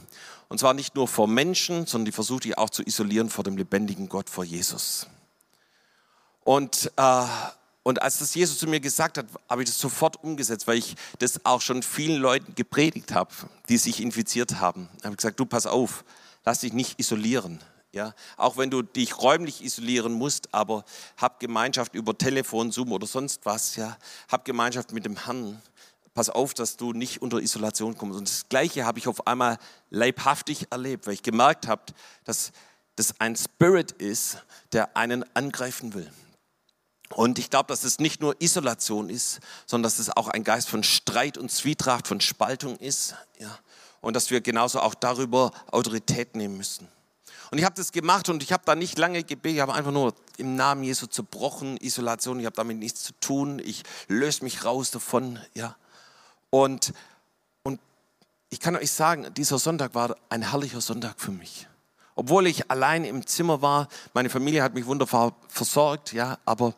[0.48, 3.57] Und zwar nicht nur vor Menschen, sondern die versucht dich auch zu isolieren vor dem
[3.57, 5.07] lebendigen Gott, vor Jesus.
[6.44, 7.26] Und, äh,
[7.83, 10.94] und als das Jesus zu mir gesagt hat, habe ich das sofort umgesetzt, weil ich
[11.18, 13.30] das auch schon vielen Leuten gepredigt habe,
[13.68, 14.88] die sich infiziert haben.
[14.98, 16.04] Ich habe gesagt, du pass auf,
[16.44, 17.61] lass dich nicht isolieren.
[17.92, 20.85] Ja, auch wenn du dich räumlich isolieren musst, aber
[21.16, 23.96] hab Gemeinschaft über Telefon, Zoom oder sonst was, ja,
[24.28, 25.62] hab Gemeinschaft mit dem Herrn.
[26.14, 28.18] Pass auf, dass du nicht unter Isolation kommst.
[28.18, 29.59] Und das Gleiche habe ich auf einmal
[29.90, 31.83] leibhaftig erlebt, weil ich gemerkt habe,
[32.24, 32.53] dass
[32.96, 34.38] das ein Spirit ist,
[34.72, 36.11] der einen angreifen will.
[37.11, 40.68] Und ich glaube, dass es nicht nur Isolation ist, sondern dass es auch ein Geist
[40.68, 43.14] von Streit und Zwietracht, von Spaltung ist.
[43.38, 43.59] Ja.
[44.00, 46.88] Und dass wir genauso auch darüber Autorität nehmen müssen.
[47.50, 49.92] Und ich habe das gemacht und ich habe da nicht lange gebetet, ich habe einfach
[49.92, 54.64] nur im Namen Jesu zerbrochen, Isolation, ich habe damit nichts zu tun, ich löse mich
[54.64, 55.77] raus davon, ja.
[56.54, 56.92] Und,
[57.64, 57.80] und
[58.48, 61.66] ich kann euch sagen, dieser Sonntag war ein herrlicher Sonntag für mich.
[62.14, 66.72] Obwohl ich allein im Zimmer war, meine Familie hat mich wunderbar versorgt, ja, aber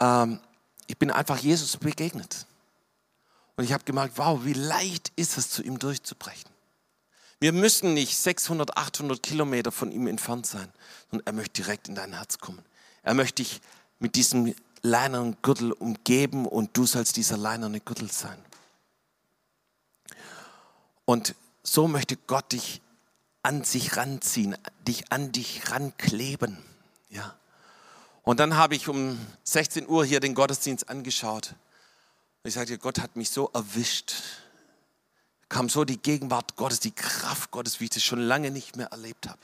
[0.00, 0.40] ähm,
[0.88, 2.48] ich bin einfach Jesus begegnet.
[3.54, 6.50] Und ich habe gemerkt, wow, wie leicht ist es, zu ihm durchzubrechen.
[7.38, 10.66] Wir müssen nicht 600, 800 Kilometer von ihm entfernt sein,
[11.12, 12.64] sondern er möchte direkt in dein Herz kommen.
[13.04, 13.60] Er möchte dich
[14.00, 18.44] mit diesem leineren Gürtel umgeben und du sollst dieser leinerne Gürtel sein.
[21.12, 22.80] Und so möchte Gott dich
[23.42, 24.56] an sich ranziehen,
[24.88, 26.56] dich an dich rankleben.
[27.10, 27.36] Ja.
[28.22, 31.54] Und dann habe ich um 16 Uhr hier den Gottesdienst angeschaut.
[32.44, 34.14] Ich sagte, Gott hat mich so erwischt
[35.52, 38.86] kam so die Gegenwart Gottes, die Kraft Gottes, wie ich das schon lange nicht mehr
[38.86, 39.38] erlebt habe.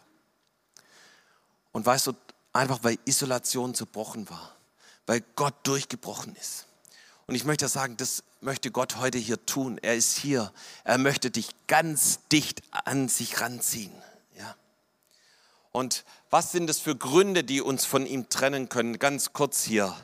[1.73, 2.15] Und weißt du,
[2.55, 4.57] einfach weil Isolation zerbrochen war,
[5.05, 6.65] weil Gott durchgebrochen ist.
[7.27, 9.79] Und ich möchte sagen, das möchte Gott heute hier tun.
[9.83, 10.53] Er ist hier.
[10.85, 13.93] Er möchte dich ganz dicht an sich ranziehen.
[14.39, 14.57] Ja.
[15.73, 18.99] Und was sind es für Gründe, die uns von ihm trennen können?
[18.99, 19.95] Ganz kurz hier.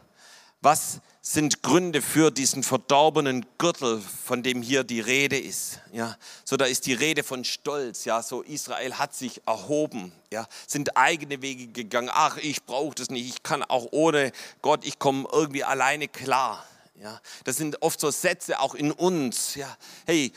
[0.61, 5.81] Was sind Gründe für diesen verdorbenen Gürtel, von dem hier die Rede ist?
[5.92, 8.07] Ja, so da ist die Rede von Stolz.
[8.07, 10.12] Ja, so Israel hat sich erhoben.
[10.33, 12.11] Ja, sind eigene Wege gegangen.
[12.11, 13.29] Ach, ich brauche das nicht.
[13.29, 14.87] Ich kann auch ohne Gott.
[14.87, 16.64] Ich komme irgendwie alleine klar.
[16.96, 19.57] Ja, das sind oft so Sätze auch in uns.
[19.57, 19.76] Ja,
[20.07, 20.33] hey,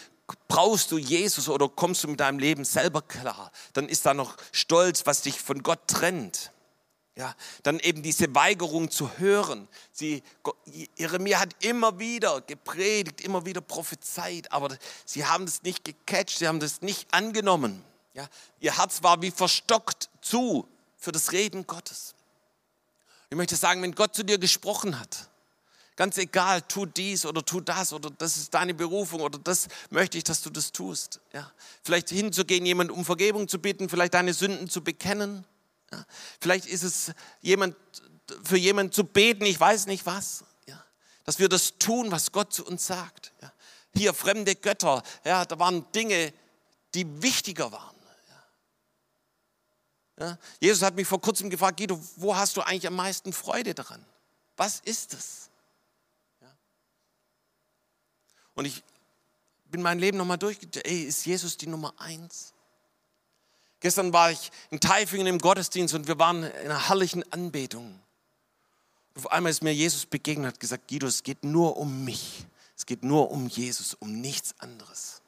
[0.47, 3.51] brauchst du Jesus oder kommst du mit deinem Leben selber klar?
[3.73, 6.51] Dann ist da noch Stolz, was dich von Gott trennt.
[7.15, 9.67] Ja, dann eben diese Weigerung zu hören.
[9.91, 10.21] Sie,
[10.95, 16.47] Jeremia hat immer wieder gepredigt, immer wieder prophezeit, aber sie haben das nicht gecatcht, sie
[16.47, 17.83] haben das nicht angenommen.
[18.13, 18.27] Ja,
[18.59, 22.13] ihr Herz war wie verstockt zu für das Reden Gottes.
[23.31, 25.27] Ich möchte sagen, wenn Gott zu dir gesprochen hat,
[25.97, 30.17] ganz egal, tu dies oder tu das oder das ist deine Berufung oder das möchte
[30.17, 31.19] ich, dass du das tust.
[31.33, 31.51] Ja,
[31.83, 35.43] vielleicht hinzugehen, jemand um Vergebung zu bitten, vielleicht deine Sünden zu bekennen
[35.91, 36.05] ja,
[36.41, 37.75] vielleicht ist es jemand,
[38.43, 40.43] für jemanden zu beten, ich weiß nicht was.
[40.67, 40.83] Ja,
[41.23, 43.33] dass wir das tun, was Gott zu uns sagt.
[43.41, 43.51] Ja,
[43.95, 46.33] hier fremde Götter, ja, da waren Dinge,
[46.93, 47.95] die wichtiger waren.
[50.19, 53.75] Ja, Jesus hat mich vor kurzem gefragt, Guido, wo hast du eigentlich am meisten Freude
[53.75, 54.03] daran?
[54.55, 55.51] Was ist es?
[56.41, 56.57] Ja.
[58.57, 58.83] Und ich
[59.69, 60.83] bin mein Leben nochmal durchgegangen.
[60.85, 62.53] Ey, ist Jesus die Nummer eins?
[63.79, 67.99] Gestern war ich in Taifingen im Gottesdienst und wir waren in einer herrlichen Anbetung.
[69.15, 72.45] Auf einmal ist mir Jesus begegnet hat gesagt, Guido, es geht nur um mich.
[72.75, 75.21] Es geht nur um Jesus, um nichts anderes.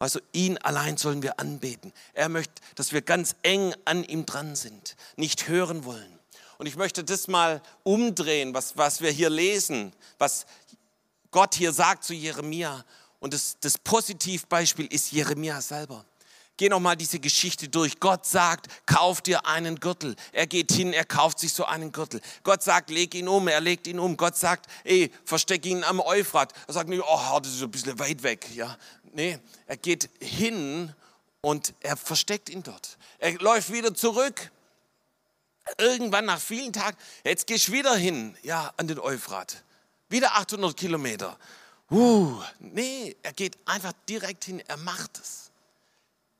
[0.00, 1.92] Also ihn allein sollen wir anbeten.
[2.12, 6.18] Er möchte, dass wir ganz eng an ihm dran sind, nicht hören wollen.
[6.58, 10.46] Und ich möchte das mal umdrehen, was, was wir hier lesen, was
[11.34, 12.84] Gott hier sagt zu Jeremia.
[13.18, 16.04] Und das, das Positivbeispiel ist Jeremia selber.
[16.56, 17.98] Geh noch mal diese Geschichte durch.
[17.98, 20.14] Gott sagt, kauf dir einen Gürtel.
[20.30, 22.20] Er geht hin, er kauft sich so einen Gürtel.
[22.44, 24.16] Gott sagt, leg ihn um, er legt ihn um.
[24.16, 26.52] Gott sagt, ey, versteck ihn am Euphrat.
[26.68, 28.48] Er sagt nicht, oh, das ist ein bisschen weit weg.
[28.54, 28.78] Ja,
[29.12, 29.36] nee,
[29.66, 30.94] er geht hin
[31.40, 32.96] und er versteckt ihn dort.
[33.18, 34.52] Er läuft wieder zurück.
[35.78, 39.64] Irgendwann nach vielen Tagen, jetzt gehst du wieder hin, ja, an den Euphrat.
[40.08, 41.38] Wieder 800 Kilometer.
[41.90, 45.50] Uh, nee, er geht einfach direkt hin, er macht es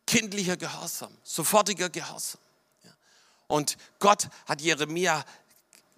[0.06, 2.40] kindlicher Gehorsam, sofortiger Gehorsam.
[3.46, 5.24] Und Gott hat Jeremia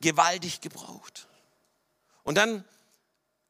[0.00, 1.26] gewaltig gebraucht.
[2.24, 2.64] Und dann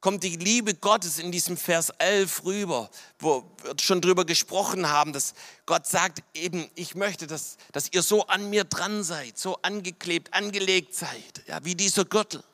[0.00, 5.12] kommt die Liebe Gottes in diesem Vers 11 rüber, wo wir schon drüber gesprochen haben,
[5.12, 9.56] dass Gott sagt eben, ich möchte, dass, dass ihr so an mir dran seid, so
[9.62, 12.44] angeklebt, angelegt seid, ja, wie dieser Gürtel.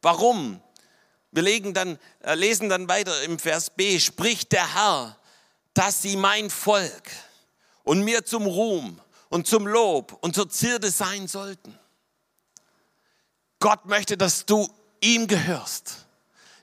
[0.00, 0.62] Warum?
[1.32, 5.18] Wir legen dann, äh, lesen dann weiter im Vers B, spricht der Herr,
[5.74, 7.10] dass sie mein Volk
[7.84, 11.78] und mir zum Ruhm und zum Lob und zur Zierde sein sollten.
[13.58, 14.68] Gott möchte, dass du
[15.00, 16.06] ihm gehörst.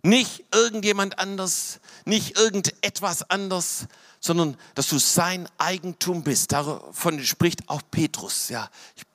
[0.02, 3.86] Nicht irgendjemand anders, nicht irgendetwas anders,
[4.20, 6.52] sondern dass du sein Eigentum bist.
[6.52, 8.50] Davon spricht auch Petrus.
[8.50, 8.70] Ja,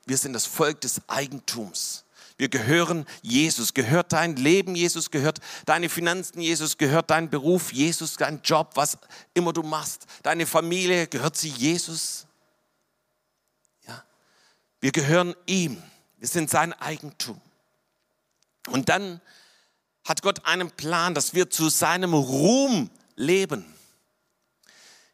[0.07, 2.05] wir sind das Volk des Eigentums.
[2.39, 8.16] Wir gehören Jesus, gehört dein Leben Jesus, gehört deine Finanzen Jesus, gehört dein Beruf Jesus,
[8.16, 8.97] dein Job, was
[9.34, 12.28] immer du machst, deine Familie, gehört sie Jesus.
[13.89, 14.05] Ja,
[14.80, 15.82] wir gehören ihm.
[16.18, 17.41] Wir sind sein Eigentum.
[18.68, 19.20] Und dann
[20.05, 23.64] hat Gott einen Plan, dass wir zu seinem Ruhm leben.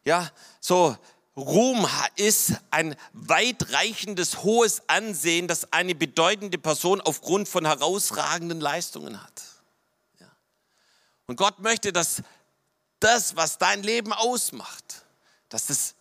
[0.03, 0.95] Ja, so
[1.37, 9.41] Ruhm ist ein weitreichendes, hohes Ansehen, das eine bedeutende Person aufgrund von herausragenden Leistungen hat.
[10.19, 10.27] Ja.
[11.27, 12.21] Und Gott möchte, dass
[13.01, 15.03] das, was dein Leben ausmacht,
[15.49, 15.95] dass das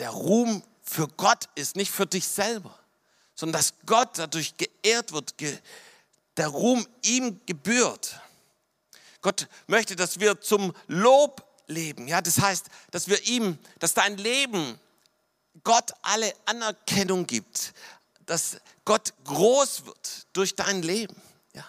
[0.00, 2.76] der Ruhm für Gott ist, nicht für dich selber,
[3.36, 5.34] sondern dass Gott dadurch geehrt wird,
[6.36, 8.20] der Ruhm ihm gebührt.
[9.20, 12.08] Gott möchte, dass wir zum Lob leben.
[12.08, 14.78] Ja, das heißt, dass wir ihm, dass dein Leben
[15.64, 17.74] Gott alle Anerkennung gibt,
[18.26, 21.20] dass Gott groß wird durch dein Leben.
[21.54, 21.64] Ja,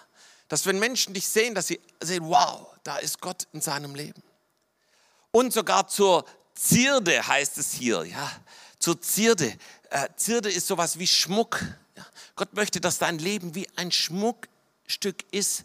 [0.48, 4.22] dass wenn Menschen dich sehen, dass sie sehen, wow, da ist Gott in seinem Leben.
[5.30, 6.24] Und sogar zur
[6.54, 8.30] Zierde heißt es hier, ja,
[8.78, 9.56] zur Zierde.
[9.90, 11.60] Äh, Zierde ist sowas wie Schmuck.
[12.36, 15.64] Gott möchte, dass dein Leben wie ein Schmuckstück ist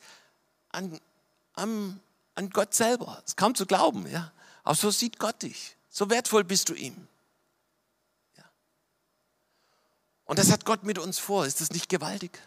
[0.70, 1.00] an
[1.60, 2.00] an,
[2.40, 3.18] an Gott selber.
[3.22, 4.32] Das ist kaum zu glauben, ja.
[4.64, 5.76] Aber so sieht Gott dich.
[5.90, 7.08] So wertvoll bist du ihm.
[8.38, 8.44] Ja.
[10.26, 11.46] Und das hat Gott mit uns vor.
[11.46, 12.40] Ist das nicht gewaltig?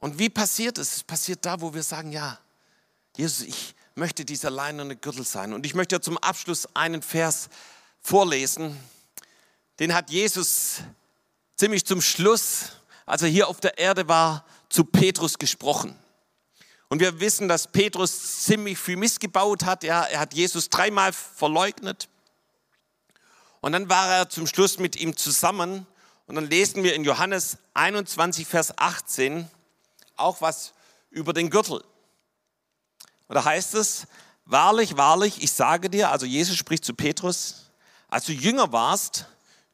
[0.00, 0.96] Und wie passiert es?
[0.96, 2.38] Es passiert da, wo wir sagen, ja,
[3.16, 5.52] Jesus, ich möchte dieser leinerne Gürtel sein.
[5.52, 7.48] Und ich möchte zum Abschluss einen Vers
[8.00, 8.78] vorlesen.
[9.80, 10.82] Den hat Jesus
[11.56, 12.72] ziemlich zum Schluss,
[13.06, 15.98] als er hier auf der Erde war, zu Petrus gesprochen.
[16.88, 19.84] Und wir wissen, dass Petrus ziemlich viel missgebaut hat.
[19.84, 22.08] Ja, er hat Jesus dreimal verleugnet.
[23.60, 25.86] Und dann war er zum Schluss mit ihm zusammen.
[26.26, 29.48] Und dann lesen wir in Johannes 21, Vers 18
[30.16, 30.72] auch was
[31.10, 31.84] über den Gürtel.
[33.28, 34.06] Und da heißt es,
[34.44, 37.70] wahrlich, wahrlich, ich sage dir, also Jesus spricht zu Petrus,
[38.08, 39.26] als du jünger warst,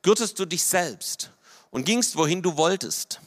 [0.03, 1.31] gürtest du dich selbst
[1.71, 3.21] und gingst, wohin du wolltest.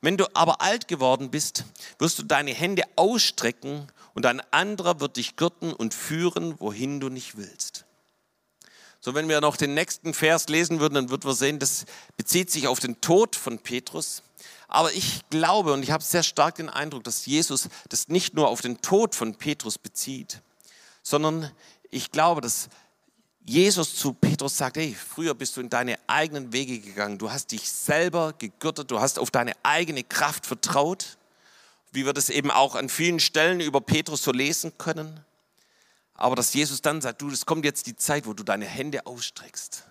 [0.00, 1.64] Wenn du aber alt geworden bist,
[1.98, 7.08] wirst du deine Hände ausstrecken und ein anderer wird dich gürten und führen, wohin du
[7.08, 7.84] nicht willst.
[9.02, 11.86] So, wenn wir noch den nächsten Vers lesen würden, dann würden wir sehen, das
[12.16, 14.22] bezieht sich auf den Tod von Petrus.
[14.68, 18.48] Aber ich glaube und ich habe sehr stark den Eindruck, dass Jesus das nicht nur
[18.48, 20.42] auf den Tod von Petrus bezieht,
[21.02, 21.50] sondern
[21.90, 22.68] ich glaube, dass
[23.44, 27.52] Jesus zu Petrus sagt, hey, früher bist du in deine eigenen Wege gegangen, du hast
[27.52, 31.18] dich selber gegürtet, du hast auf deine eigene Kraft vertraut,
[31.92, 35.20] wie wir das eben auch an vielen Stellen über Petrus so lesen können.
[36.14, 39.06] Aber dass Jesus dann sagt, du, es kommt jetzt die Zeit, wo du deine Hände
[39.06, 39.84] ausstreckst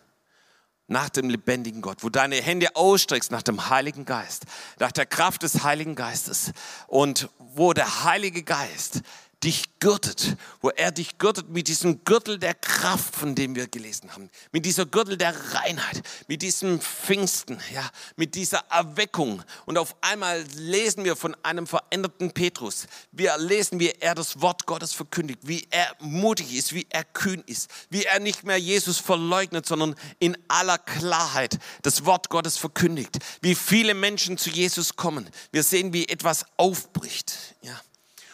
[0.89, 4.45] nach dem lebendigen Gott, wo deine Hände ausstreckst nach dem Heiligen Geist,
[4.79, 6.51] nach der Kraft des Heiligen Geistes.
[6.87, 9.01] Und wo der Heilige Geist
[9.43, 14.11] dich gürtet, wo er dich gürtet mit diesem Gürtel der Kraft, von dem wir gelesen
[14.11, 19.41] haben, mit dieser Gürtel der Reinheit, mit diesem Pfingsten, ja, mit dieser Erweckung.
[19.65, 22.87] Und auf einmal lesen wir von einem veränderten Petrus.
[23.13, 27.41] Wir lesen, wie er das Wort Gottes verkündigt, wie er mutig ist, wie er kühn
[27.45, 33.19] ist, wie er nicht mehr Jesus verleugnet, sondern in aller Klarheit das Wort Gottes verkündigt,
[33.41, 35.29] wie viele Menschen zu Jesus kommen.
[35.53, 37.79] Wir sehen, wie etwas aufbricht, ja.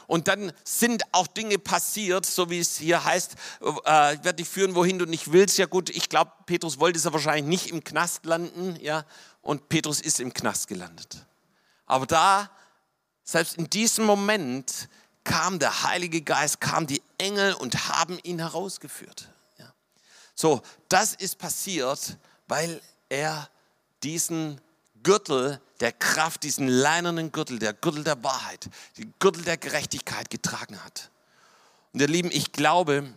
[0.07, 3.35] Und dann sind auch Dinge passiert, so wie es hier heißt,
[3.85, 5.57] äh, ich werde dich führen, wohin du nicht willst.
[5.57, 9.05] Ja gut, ich glaube, Petrus wollte es ja wahrscheinlich nicht im Knast landen, ja,
[9.41, 11.25] und Petrus ist im Knast gelandet.
[11.85, 12.49] Aber da,
[13.23, 14.89] selbst in diesem Moment,
[15.25, 19.27] kam der Heilige Geist, kamen die Engel und haben ihn herausgeführt.
[19.57, 19.73] Ja.
[20.35, 22.79] So, das ist passiert, weil
[23.09, 23.49] er
[24.03, 24.61] diesen
[25.03, 30.83] Gürtel der Kraft, diesen leinernen Gürtel, der Gürtel der Wahrheit, den Gürtel der Gerechtigkeit getragen
[30.83, 31.11] hat.
[31.93, 33.11] Und ihr Lieben, ich glaube,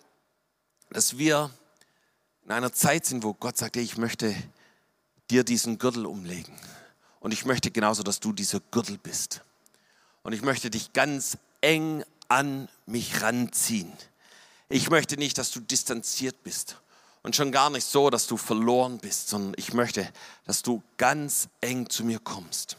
[0.91, 1.51] dass wir
[2.45, 4.35] in einer Zeit sind, wo Gott sagt, ich möchte
[5.31, 6.55] dir diesen Gürtel umlegen.
[7.21, 9.43] Und ich möchte genauso, dass du dieser Gürtel bist.
[10.23, 13.93] Und ich möchte dich ganz eng an mich ranziehen.
[14.69, 16.77] Ich möchte nicht, dass du distanziert bist
[17.29, 20.11] und schon gar nicht so, dass du verloren bist, sondern ich möchte,
[20.47, 22.79] dass du ganz eng zu mir kommst.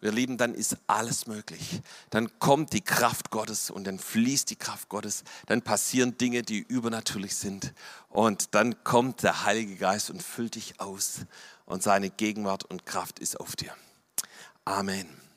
[0.00, 1.82] Und ihr Lieben, dann ist alles möglich.
[2.08, 5.22] Dann kommt die Kraft Gottes und dann fließt die Kraft Gottes.
[5.48, 7.74] Dann passieren Dinge, die übernatürlich sind.
[8.08, 11.26] Und dann kommt der Heilige Geist und füllt dich aus.
[11.66, 13.74] Und seine Gegenwart und Kraft ist auf dir.
[14.64, 15.00] Amen.
[15.00, 15.27] Amen.